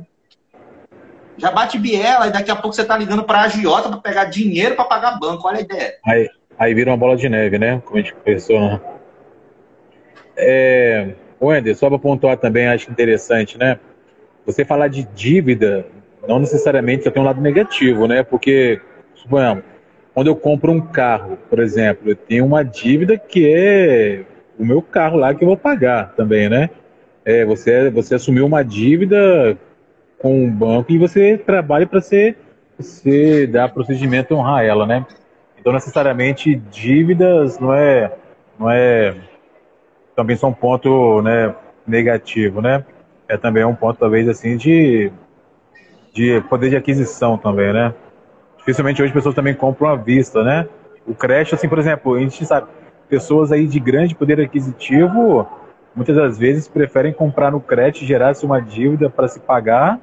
já 1.36 1.50
bate 1.50 1.80
biela 1.80 2.28
e 2.28 2.32
daqui 2.32 2.52
a 2.52 2.56
pouco 2.56 2.76
você 2.76 2.84
está 2.84 2.96
ligando 2.96 3.24
para 3.24 3.39
a 3.39 3.44
agiota 3.46 3.89
para 3.89 3.98
pegar 3.98 4.26
dinheiro 4.26 4.76
para 4.76 4.86
pagar 4.86 5.20
banco. 5.20 5.48
Olha 5.48 5.58
a 5.58 5.62
ideia. 5.62 5.96
Aí, 6.06 6.30
aí 6.60 6.74
vira 6.76 6.92
uma 6.92 6.98
bola 6.98 7.16
de 7.16 7.28
neve, 7.28 7.58
né? 7.58 7.82
Como 7.86 7.98
a 7.98 8.02
gente 8.02 8.13
pensou, 8.24 8.60
né? 8.60 8.82
É, 10.38 11.16
Wender, 11.42 11.76
só 11.76 11.89
para 11.89 11.98
pontuar 11.98 12.38
também, 12.38 12.68
acho 12.68 12.92
interessante, 12.92 13.58
né? 13.58 13.80
Você 14.46 14.66
falar 14.66 14.88
de 14.88 15.04
dívida 15.16 15.86
não 16.28 16.40
necessariamente 16.40 17.04
só 17.04 17.12
tem 17.12 17.22
um 17.22 17.26
lado 17.26 17.42
negativo, 17.42 18.08
né? 18.08 18.24
Porque, 18.24 18.80
suponhamos, 19.16 19.64
quando 20.14 20.28
eu 20.28 20.36
compro 20.36 20.72
um 20.72 20.80
carro, 20.80 21.38
por 21.50 21.60
exemplo, 21.60 22.12
eu 22.12 22.16
tenho 22.16 22.46
uma 22.46 22.64
dívida 22.64 23.18
que 23.18 23.52
é 23.52 24.24
o 24.58 24.66
meu 24.66 24.82
carro 24.82 25.18
lá 25.18 25.34
que 25.34 25.44
eu 25.44 25.48
vou 25.48 25.58
pagar 25.58 26.14
também, 26.16 26.48
né? 26.48 26.70
é, 27.26 27.46
você, 27.46 27.90
você 27.90 28.16
assumiu 28.16 28.46
uma 28.46 28.64
dívida 28.64 29.58
com 30.20 30.46
o 30.46 30.52
banco 30.52 30.92
e 30.92 30.98
você 30.98 31.38
trabalha 31.38 31.88
para 31.88 32.02
você, 32.02 32.36
você 32.78 33.48
dar 33.48 33.74
procedimento 33.74 34.36
honrar 34.36 34.64
ela, 34.64 34.86
né? 34.86 35.06
Então, 35.60 35.72
necessariamente, 35.72 36.56
dívidas 36.56 37.60
não 37.60 37.74
é, 37.74 38.12
não 38.60 38.70
é 38.70 39.16
também 40.16 40.36
são 40.36 40.50
um 40.50 40.54
ponto 40.54 41.22
né, 41.22 41.56
negativo, 41.88 42.62
né? 42.62 42.86
É 43.34 43.38
também 43.38 43.65
um 43.65 43.74
ponto, 43.74 43.98
talvez, 43.98 44.30
assim, 44.30 44.56
de, 44.58 45.12
de 46.13 46.39
poder 46.52 46.69
de 46.69 46.76
aquisição 46.76 47.36
também, 47.36 47.74
né? 47.74 47.91
Dificilmente 48.60 49.02
hoje 49.02 49.10
as 49.10 49.15
pessoas 49.15 49.34
também 49.34 49.56
compram 49.56 49.89
à 49.89 49.96
vista, 49.96 50.43
né? 50.43 50.69
O 51.08 51.15
crédito, 51.15 51.56
assim, 51.56 51.67
por 51.67 51.80
exemplo, 51.80 52.13
a 52.13 52.19
gente 52.19 52.46
sabe, 52.46 52.67
pessoas 53.10 53.52
aí 53.52 53.65
de 53.65 53.80
grande 53.80 54.13
poder 54.13 54.39
aquisitivo, 54.39 55.48
muitas 55.96 56.15
das 56.15 56.38
vezes 56.38 56.67
preferem 56.67 57.12
comprar 57.12 57.50
no 57.50 57.60
crédito 57.60 58.06
gerar-se 58.06 58.46
uma 58.46 58.62
dívida 58.62 59.10
para 59.10 59.28
se 59.28 59.39
pagar, 59.39 60.00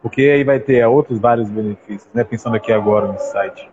porque 0.00 0.22
aí 0.22 0.44
vai 0.44 0.60
ter 0.60 0.86
outros 0.86 1.18
vários 1.18 1.50
benefícios, 1.50 2.08
né? 2.14 2.22
Pensando 2.22 2.54
aqui 2.54 2.72
agora 2.72 3.08
no 3.08 3.18
site. 3.18 3.68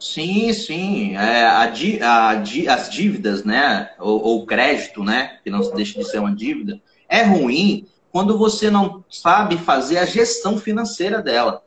Sim, 0.00 0.54
sim. 0.54 1.16
É, 1.16 1.44
a, 1.44 1.70
a, 2.02 2.30
as 2.72 2.88
dívidas, 2.88 3.44
né? 3.44 3.90
Ou, 3.98 4.46
crédito, 4.46 5.04
né? 5.04 5.32
Que 5.44 5.50
não 5.50 5.60
deixa 5.74 5.98
de 5.98 6.08
ser 6.08 6.18
uma 6.18 6.34
dívida, 6.34 6.80
é 7.10 7.22
ruim 7.24 7.84
quando 8.18 8.36
você 8.36 8.68
não 8.68 9.04
sabe 9.08 9.56
fazer 9.58 9.98
a 9.98 10.04
gestão 10.04 10.58
financeira 10.58 11.22
dela. 11.22 11.62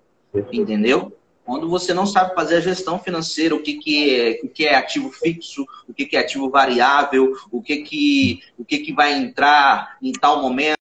Entendeu? 0.52 1.18
Quando 1.46 1.70
você 1.70 1.94
não 1.94 2.06
sabe 2.06 2.36
fazer 2.36 2.58
a 2.58 2.60
gestão 2.60 3.00
financeira, 3.00 3.56
o 3.56 3.62
que, 3.62 3.76
que, 3.76 4.20
é, 4.20 4.40
o 4.44 4.50
que 4.50 4.66
é 4.66 4.76
ativo 4.76 5.10
fixo, 5.14 5.66
o 5.88 5.94
que, 5.94 6.06
que 6.06 6.18
é 6.18 6.20
ativo 6.20 6.50
variável, 6.50 7.32
o 7.50 7.62
que, 7.62 7.78
que, 7.78 8.42
o 8.58 8.66
que, 8.66 8.80
que 8.80 8.92
vai 8.92 9.14
entrar 9.14 9.96
em 10.02 10.12
tal 10.12 10.42
momento. 10.42 10.76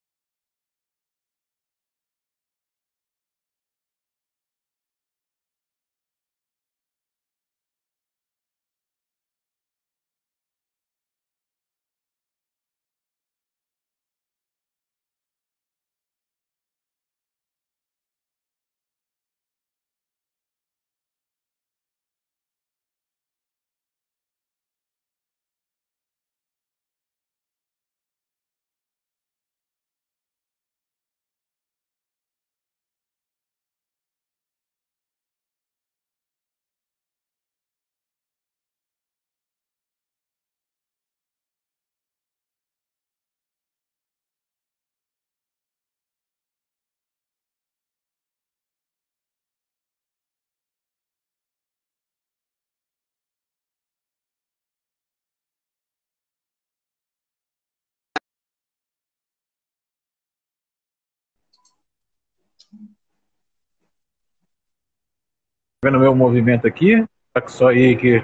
Vendo 65.83 65.99
meu 65.99 66.15
movimento 66.15 66.67
aqui, 66.67 67.03
tá 67.33 67.47
só 67.47 67.69
aí 67.69 67.95
que. 67.95 68.23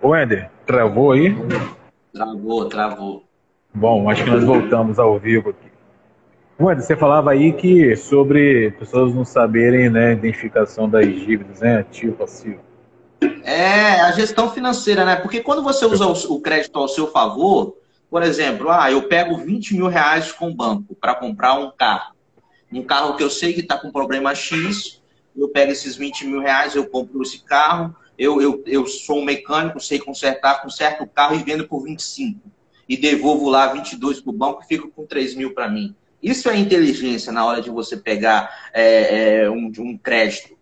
O 0.00 0.16
Ender, 0.16 0.50
travou 0.66 1.12
aí? 1.12 1.34
Travou, 2.12 2.68
travou. 2.68 3.24
Bom, 3.74 4.08
acho 4.08 4.24
que 4.24 4.30
nós 4.30 4.44
voltamos 4.44 4.98
ao 4.98 5.18
vivo 5.18 5.50
aqui. 5.50 5.70
Ender, 6.58 6.82
você 6.82 6.96
falava 6.96 7.32
aí 7.32 7.52
que 7.52 7.94
sobre 7.96 8.70
pessoas 8.72 9.14
não 9.14 9.24
saberem, 9.24 9.90
né, 9.90 10.12
identificação 10.12 10.88
das 10.88 11.06
dívidas, 11.06 11.60
né, 11.60 11.78
ativo, 11.78 12.16
passivo. 12.16 12.60
É, 13.44 14.00
a 14.00 14.12
gestão 14.12 14.50
financeira, 14.50 15.04
né? 15.04 15.16
Porque 15.16 15.40
quando 15.42 15.62
você 15.62 15.84
usa 15.84 16.06
o 16.06 16.40
crédito 16.40 16.78
ao 16.78 16.88
seu 16.88 17.08
favor, 17.08 17.76
por 18.10 18.22
exemplo, 18.22 18.70
ah, 18.70 18.90
eu 18.90 19.08
pego 19.08 19.36
20 19.36 19.74
mil 19.74 19.86
reais 19.86 20.32
com 20.32 20.48
o 20.48 20.54
banco 20.54 20.94
para 20.94 21.14
comprar 21.14 21.54
um 21.54 21.70
carro. 21.70 22.13
Um 22.74 22.82
carro 22.82 23.16
que 23.16 23.22
eu 23.22 23.30
sei 23.30 23.52
que 23.52 23.60
está 23.60 23.78
com 23.78 23.90
problema 23.90 24.34
X, 24.34 25.00
eu 25.36 25.48
pego 25.48 25.72
esses 25.72 25.96
20 25.96 26.26
mil 26.26 26.40
reais, 26.40 26.74
eu 26.74 26.86
compro 26.86 27.22
esse 27.22 27.38
carro, 27.38 27.94
eu, 28.18 28.40
eu, 28.40 28.62
eu 28.66 28.86
sou 28.86 29.20
um 29.20 29.24
mecânico, 29.24 29.80
sei 29.80 29.98
consertar, 29.98 30.62
conserto 30.62 31.04
o 31.04 31.08
carro 31.08 31.34
e 31.34 31.42
vendo 31.42 31.66
por 31.66 31.82
25. 31.82 32.40
E 32.88 32.96
devolvo 32.96 33.48
lá 33.48 33.72
22 33.72 34.20
para 34.20 34.30
o 34.30 34.32
banco 34.32 34.62
e 34.62 34.66
fico 34.66 34.90
com 34.90 35.06
3 35.06 35.34
mil 35.34 35.54
para 35.54 35.68
mim. 35.68 35.94
Isso 36.22 36.48
é 36.48 36.56
inteligência 36.56 37.32
na 37.32 37.44
hora 37.44 37.60
de 37.60 37.70
você 37.70 37.96
pegar 37.96 38.70
é, 38.72 39.42
é, 39.42 39.50
um, 39.50 39.70
um 39.78 39.98
crédito. 39.98 40.53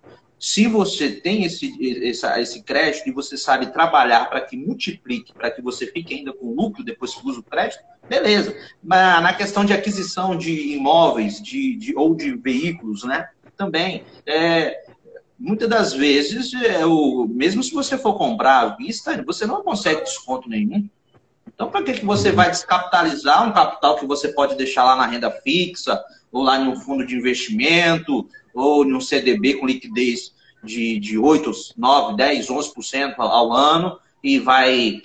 Se 0.42 0.66
você 0.66 1.08
tem 1.08 1.44
esse, 1.44 1.72
esse, 1.80 2.26
esse 2.26 2.62
crédito 2.64 3.08
e 3.08 3.12
você 3.12 3.36
sabe 3.36 3.72
trabalhar 3.72 4.28
para 4.28 4.40
que 4.40 4.56
multiplique, 4.56 5.32
para 5.32 5.52
que 5.52 5.62
você 5.62 5.86
fique 5.86 6.14
ainda 6.14 6.32
com 6.32 6.52
lucro 6.52 6.82
depois 6.82 7.14
que 7.14 7.24
usa 7.24 7.38
o 7.38 7.44
crédito, 7.44 7.80
beleza. 8.08 8.52
Mas 8.82 9.22
na 9.22 9.32
questão 9.32 9.64
de 9.64 9.72
aquisição 9.72 10.36
de 10.36 10.74
imóveis 10.74 11.40
de, 11.40 11.76
de, 11.76 11.96
ou 11.96 12.12
de 12.16 12.34
veículos, 12.34 13.04
né? 13.04 13.28
Também. 13.56 14.02
É, 14.26 14.82
muitas 15.38 15.68
das 15.68 15.92
vezes, 15.92 16.52
é, 16.54 16.84
o, 16.84 17.24
mesmo 17.28 17.62
se 17.62 17.72
você 17.72 17.96
for 17.96 18.18
comprar 18.18 18.62
à 18.62 18.68
vista, 18.74 19.22
você 19.22 19.46
não 19.46 19.62
consegue 19.62 20.02
desconto 20.02 20.48
nenhum. 20.48 20.88
Então, 21.54 21.70
para 21.70 21.84
que, 21.84 21.92
que 21.92 22.04
você 22.04 22.32
vai 22.32 22.50
descapitalizar 22.50 23.48
um 23.48 23.52
capital 23.52 23.94
que 23.94 24.06
você 24.06 24.32
pode 24.32 24.56
deixar 24.56 24.82
lá 24.82 24.96
na 24.96 25.06
renda 25.06 25.30
fixa, 25.30 26.02
ou 26.32 26.42
lá 26.42 26.58
em 26.58 26.66
um 26.66 26.74
fundo 26.80 27.06
de 27.06 27.14
investimento, 27.14 28.26
ou 28.54 28.84
em 28.84 28.94
um 28.94 29.00
CDB 29.00 29.54
com 29.54 29.66
liquidez 29.66 30.34
de, 30.62 30.98
de 30.98 31.18
8, 31.18 31.50
9, 31.76 32.16
10, 32.16 32.48
11% 32.48 33.14
ao 33.18 33.52
ano 33.52 33.98
e 34.22 34.38
vai 34.38 35.00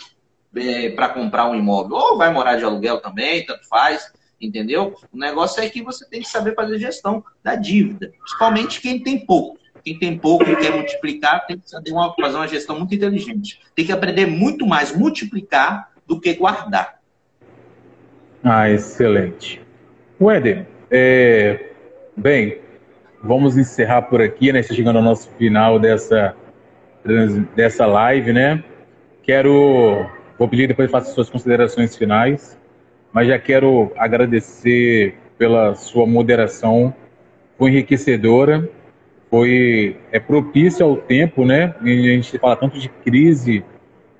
é, 0.56 0.90
para 0.90 1.10
comprar 1.10 1.50
um 1.50 1.56
imóvel. 1.56 1.98
Ou 1.98 2.18
vai 2.18 2.32
morar 2.32 2.58
de 2.58 2.64
aluguel 2.64 3.00
também, 3.00 3.46
tanto 3.46 3.68
faz, 3.68 4.12
entendeu? 4.40 4.96
O 5.12 5.18
negócio 5.18 5.62
é 5.62 5.70
que 5.70 5.82
você 5.82 6.08
tem 6.08 6.22
que 6.22 6.30
saber 6.30 6.56
fazer 6.56 6.80
gestão 6.80 7.24
da 7.44 7.56
dívida, 7.56 8.14
principalmente 8.20 8.82
quem 8.82 9.02
tem 9.02 9.26
pouco. 9.26 9.58
Quem 9.84 9.98
tem 9.98 10.18
pouco 10.18 10.44
e 10.44 10.56
quer 10.58 10.74
multiplicar 10.74 11.46
tem 11.46 11.58
que 11.58 11.70
saber 11.70 11.92
uma, 11.92 12.14
fazer 12.14 12.36
uma 12.36 12.48
gestão 12.48 12.78
muito 12.78 12.94
inteligente. 12.94 13.62
Tem 13.74 13.86
que 13.86 13.92
aprender 13.94 14.26
muito 14.26 14.68
mais 14.68 14.94
multiplicar 14.94 15.92
do 16.06 16.20
que 16.20 16.34
guardar. 16.34 17.00
Ah, 18.44 18.70
excelente. 18.70 19.62
Weder, 20.20 20.68
é, 20.92 21.72
bem, 22.18 22.60
vamos 23.28 23.58
encerrar 23.58 24.04
por 24.04 24.22
aqui, 24.22 24.52
né? 24.52 24.64
Chegando 24.64 24.98
ao 24.98 25.04
nosso 25.04 25.30
final 25.32 25.78
dessa, 25.78 26.34
dessa 27.56 27.86
live, 27.86 28.32
né? 28.32 28.64
Quero, 29.22 30.10
vou 30.40 30.48
pedir 30.48 30.68
depois 30.68 30.90
faça 30.90 31.14
suas 31.14 31.30
considerações 31.30 31.96
finais, 31.96 32.58
mas 33.12 33.28
já 33.28 33.38
quero 33.38 33.92
agradecer 33.98 35.16
pela 35.38 35.76
sua 35.76 36.08
moderação, 36.08 36.94
foi 37.58 37.72
enriquecedora, 37.72 38.68
foi 39.30 39.98
é 40.12 40.20
propício 40.20 40.86
ao 40.86 40.96
tempo, 40.96 41.46
né? 41.46 41.76
a 41.82 41.86
gente 41.86 42.40
fala 42.40 42.56
tanto 42.56 42.80
de 42.80 42.88
crise, 42.88 43.64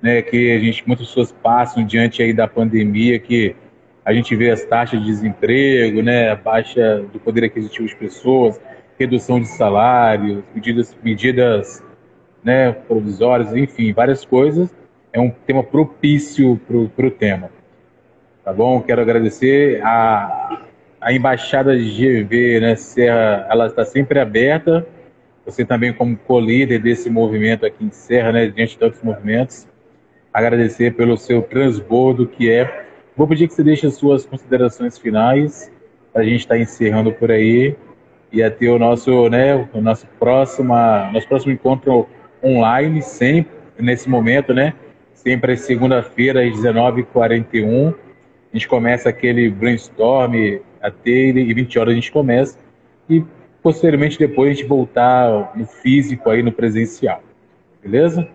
né? 0.02 0.20
Que 0.20 0.52
a 0.52 0.60
gente 0.60 0.86
muitas 0.86 1.06
pessoas 1.06 1.32
passam 1.32 1.84
diante 1.84 2.22
aí 2.22 2.34
da 2.34 2.46
pandemia 2.46 3.18
que 3.18 3.56
a 4.04 4.12
gente 4.14 4.34
vê 4.34 4.50
as 4.50 4.64
taxas 4.64 5.00
de 5.00 5.04
desemprego, 5.04 6.00
né, 6.00 6.30
a 6.30 6.34
baixa 6.34 7.04
do 7.12 7.20
poder 7.20 7.44
aquisitivo 7.44 7.86
das 7.86 7.94
pessoas, 7.94 8.58
redução 8.98 9.40
de 9.40 9.46
salários, 9.46 10.42
medidas, 10.54 10.96
medidas 11.02 11.82
né, 12.42 12.72
provisórias, 12.72 13.54
enfim, 13.54 13.92
várias 13.92 14.24
coisas. 14.24 14.74
É 15.12 15.20
um 15.20 15.30
tema 15.30 15.62
propício 15.62 16.60
para 16.66 17.06
o 17.06 17.10
tema. 17.10 17.50
Tá 18.44 18.52
bom? 18.52 18.80
Quero 18.82 19.00
agradecer 19.00 19.80
a, 19.84 20.62
a 21.00 21.12
Embaixada 21.12 21.78
de 21.78 21.90
GV, 22.24 22.60
né, 22.60 22.76
Serra, 22.76 23.46
ela 23.50 23.66
está 23.66 23.84
sempre 23.84 24.18
aberta. 24.18 24.86
Você 25.44 25.64
também 25.64 25.92
como 25.92 26.16
co-líder 26.16 26.80
desse 26.80 27.08
movimento 27.08 27.64
aqui 27.64 27.84
em 27.84 27.90
Serra, 27.90 28.32
né, 28.32 28.46
diante 28.48 28.72
de 28.72 28.78
tantos 28.78 29.02
movimentos. 29.02 29.66
Agradecer 30.32 30.94
pelo 30.94 31.16
seu 31.16 31.42
transbordo 31.42 32.26
que 32.26 32.50
é. 32.50 32.86
Vou 33.16 33.26
pedir 33.26 33.48
que 33.48 33.54
você 33.54 33.62
deixe 33.62 33.86
as 33.86 33.94
suas 33.94 34.26
considerações 34.26 34.98
finais. 34.98 35.72
A 36.14 36.22
gente 36.22 36.40
está 36.40 36.58
encerrando 36.58 37.12
por 37.12 37.30
aí 37.30 37.76
ia 38.32 38.50
ter 38.50 38.68
o 38.68 38.78
nosso, 38.78 39.28
né, 39.28 39.68
o 39.72 39.80
nosso 39.80 40.06
próxima, 40.18 41.10
nosso 41.12 41.28
próximo 41.28 41.52
encontro 41.52 42.06
online, 42.42 43.02
sempre 43.02 43.52
nesse 43.78 44.08
momento, 44.08 44.52
né? 44.52 44.74
Sempre 45.14 45.52
às 45.52 45.60
segunda-feira 45.60 46.44
às 46.44 46.52
19h41. 46.56 47.94
A 48.52 48.56
gente 48.56 48.68
começa 48.68 49.08
aquele 49.08 49.50
brainstorm 49.50 50.34
ter 50.80 51.36
e 51.36 51.52
20 51.52 51.78
horas 51.78 51.92
a 51.92 51.94
gente 51.94 52.12
começa. 52.12 52.58
E 53.08 53.24
posteriormente 53.62 54.18
depois 54.18 54.50
a 54.50 54.54
gente 54.54 54.66
voltar 54.66 55.52
no 55.56 55.66
físico 55.66 56.30
aí 56.30 56.42
no 56.42 56.52
presencial. 56.52 57.22
Beleza? 57.82 58.28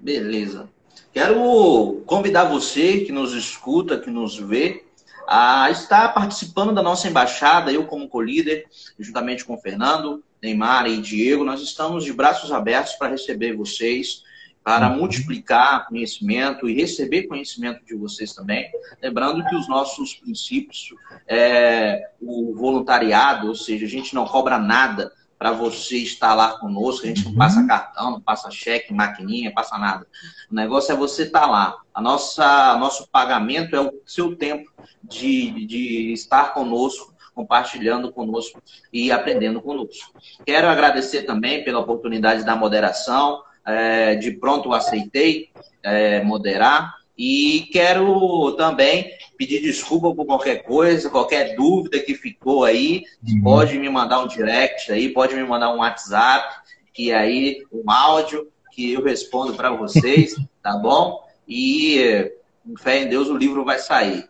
Beleza. 0.00 0.68
Quero 1.12 2.02
convidar 2.06 2.44
você 2.44 2.98
que 2.98 3.12
nos 3.12 3.34
escuta, 3.34 3.98
que 3.98 4.10
nos 4.10 4.38
vê, 4.38 4.84
a 5.30 5.70
estar 5.70 6.14
participando 6.14 6.72
da 6.72 6.82
nossa 6.82 7.06
embaixada, 7.06 7.70
eu 7.70 7.84
como 7.84 8.08
co-líder, 8.08 8.66
juntamente 8.98 9.44
com 9.44 9.52
o 9.52 9.58
Fernando, 9.58 10.24
Neymar 10.42 10.86
e 10.86 11.02
Diego, 11.02 11.44
nós 11.44 11.60
estamos 11.60 12.02
de 12.02 12.14
braços 12.14 12.50
abertos 12.50 12.94
para 12.94 13.08
receber 13.08 13.54
vocês, 13.54 14.22
para 14.64 14.88
uhum. 14.88 14.96
multiplicar 14.96 15.86
conhecimento 15.86 16.66
e 16.66 16.74
receber 16.74 17.24
conhecimento 17.24 17.84
de 17.84 17.94
vocês 17.94 18.32
também. 18.32 18.70
Lembrando 19.02 19.44
que 19.44 19.54
os 19.54 19.68
nossos 19.68 20.14
princípios, 20.14 20.94
é, 21.26 22.10
o 22.22 22.54
voluntariado, 22.54 23.48
ou 23.48 23.54
seja, 23.54 23.84
a 23.84 23.88
gente 23.88 24.14
não 24.14 24.24
cobra 24.24 24.58
nada 24.58 25.12
para 25.38 25.52
você 25.52 25.98
estar 25.98 26.34
lá 26.34 26.58
conosco, 26.58 27.04
a 27.04 27.08
gente 27.08 27.24
não 27.24 27.34
passa 27.34 27.60
uhum. 27.60 27.66
cartão, 27.66 28.10
não 28.10 28.20
passa 28.20 28.50
cheque, 28.50 28.92
maquininha, 28.92 29.52
passa 29.54 29.78
nada. 29.78 30.06
O 30.50 30.54
negócio 30.54 30.92
é 30.92 30.96
você 30.96 31.22
estar 31.22 31.46
lá. 31.46 31.76
A 31.94 32.00
nossa, 32.00 32.76
nosso 32.78 33.08
pagamento 33.08 33.76
é 33.76 33.80
o 33.80 33.92
seu 34.04 34.34
tempo 34.34 34.70
de, 35.02 35.64
de 35.66 36.12
estar 36.12 36.52
conosco 36.52 37.16
compartilhando 37.38 38.10
conosco 38.10 38.60
e 38.92 39.12
aprendendo 39.12 39.62
conosco. 39.62 40.12
Quero 40.44 40.66
agradecer 40.66 41.22
também 41.22 41.62
pela 41.62 41.78
oportunidade 41.78 42.44
da 42.44 42.56
moderação, 42.56 43.44
é, 43.64 44.16
de 44.16 44.32
pronto 44.32 44.72
aceitei 44.72 45.50
é, 45.80 46.20
moderar 46.24 46.96
e 47.18 47.68
quero 47.72 48.52
também 48.52 49.10
pedir 49.36 49.60
desculpa 49.60 50.14
por 50.14 50.24
qualquer 50.24 50.62
coisa, 50.62 51.10
qualquer 51.10 51.56
dúvida 51.56 51.98
que 51.98 52.14
ficou 52.14 52.64
aí, 52.64 53.02
uhum. 53.26 53.42
pode 53.42 53.76
me 53.76 53.88
mandar 53.88 54.20
um 54.20 54.28
direct 54.28 54.92
aí, 54.92 55.08
pode 55.08 55.34
me 55.34 55.42
mandar 55.42 55.72
um 55.74 55.78
WhatsApp, 55.78 56.46
que 56.94 57.12
aí 57.12 57.64
um 57.72 57.90
áudio 57.90 58.46
que 58.72 58.92
eu 58.92 59.02
respondo 59.02 59.54
para 59.54 59.70
vocês, 59.70 60.36
tá 60.62 60.76
bom? 60.76 61.20
E 61.48 62.30
com 62.64 62.76
fé 62.76 63.02
em 63.02 63.08
Deus 63.08 63.28
o 63.28 63.36
livro 63.36 63.64
vai 63.64 63.78
sair. 63.78 64.28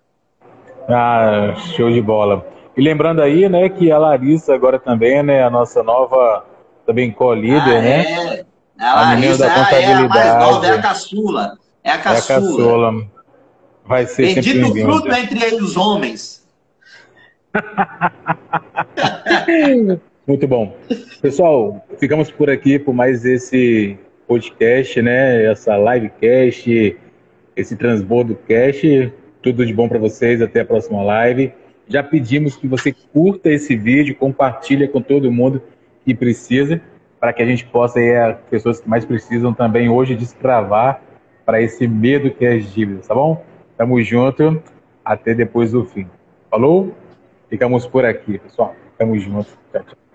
Ah, 0.88 1.55
show 1.77 1.90
de 1.90 2.01
bola. 2.01 2.46
E 2.74 2.81
lembrando 2.81 3.20
aí, 3.20 3.48
né, 3.48 3.68
que 3.68 3.90
a 3.90 3.98
Larissa 3.98 4.55
agora 4.55 4.79
também, 4.79 5.22
né, 5.22 5.42
a 5.42 5.51
nossa 5.51 5.83
nova 5.83 6.46
também 6.87 7.11
co-líder, 7.11 7.77
ah, 7.77 7.83
né? 7.83 8.37
É. 8.38 8.44
A 8.79 8.94
Larissa 8.94 9.44
a 9.44 9.48
da 9.48 9.79
é 9.79 9.92
a 9.92 10.09
mais 10.09 10.35
nova, 10.38 10.66
é 10.66 10.70
a 10.70 10.81
caçula. 10.81 11.58
É 11.83 11.91
a 11.91 11.99
caçula. 11.99 12.17
É 12.17 12.19
a 12.19 12.41
caçula. 12.41 13.07
Vai 13.85 14.07
ser 14.07 14.35
Bendito 14.35 14.75
fruto 14.75 15.12
entre 15.12 15.55
os 15.57 15.77
homens. 15.77 16.47
Muito 20.27 20.47
bom. 20.47 20.77
Pessoal, 21.23 21.83
ficamos 21.99 22.31
por 22.31 22.51
aqui 22.51 22.79
por 22.79 22.93
mais 22.93 23.25
esse 23.25 23.97
podcast, 24.27 25.01
né? 25.01 25.51
Essa 25.51 25.79
livecast, 25.79 26.99
esse 27.57 27.77
transbordo 27.77 28.37
cast. 28.47 29.11
Tudo 29.41 29.64
de 29.64 29.73
bom 29.73 29.88
para 29.88 29.99
vocês. 29.99 30.43
Até 30.43 30.61
a 30.61 30.67
próxima 30.67 31.03
live. 31.03 31.51
Já 31.88 32.03
pedimos 32.03 32.57
que 32.57 32.69
você 32.69 32.93
curta 32.93 33.51
esse 33.51 33.75
vídeo, 33.75 34.14
compartilhe 34.14 34.87
com 34.87 35.01
todo 35.01 35.33
mundo 35.33 35.62
que 36.05 36.14
precisa, 36.14 36.83
para 37.19 37.33
que 37.33 37.43
a 37.43 37.47
gente 37.47 37.64
possa, 37.64 37.99
aí, 37.99 38.14
as 38.14 38.37
pessoas 38.51 38.81
que 38.81 38.88
mais 38.88 39.07
precisam 39.07 39.55
também 39.55 39.88
hoje, 39.88 40.14
destravar 40.14 41.03
para 41.49 41.63
esse 41.63 41.89
medo 41.89 42.31
que 42.31 42.45
é 42.45 42.57
as 42.57 42.75
dívidas, 42.75 43.07
tá 43.07 43.15
bom? 43.15 43.43
Tamo 43.75 44.03
junto, 44.03 44.63
até 45.03 45.33
depois 45.33 45.73
do 45.73 45.83
fim. 45.83 46.07
Falou? 46.51 46.95
Ficamos 47.49 47.87
por 47.87 48.05
aqui, 48.05 48.39
pessoal. 48.39 48.77
Tamo 48.99 49.19
junto. 49.19 49.49
Tchau, 49.73 49.83
tchau. 49.83 50.08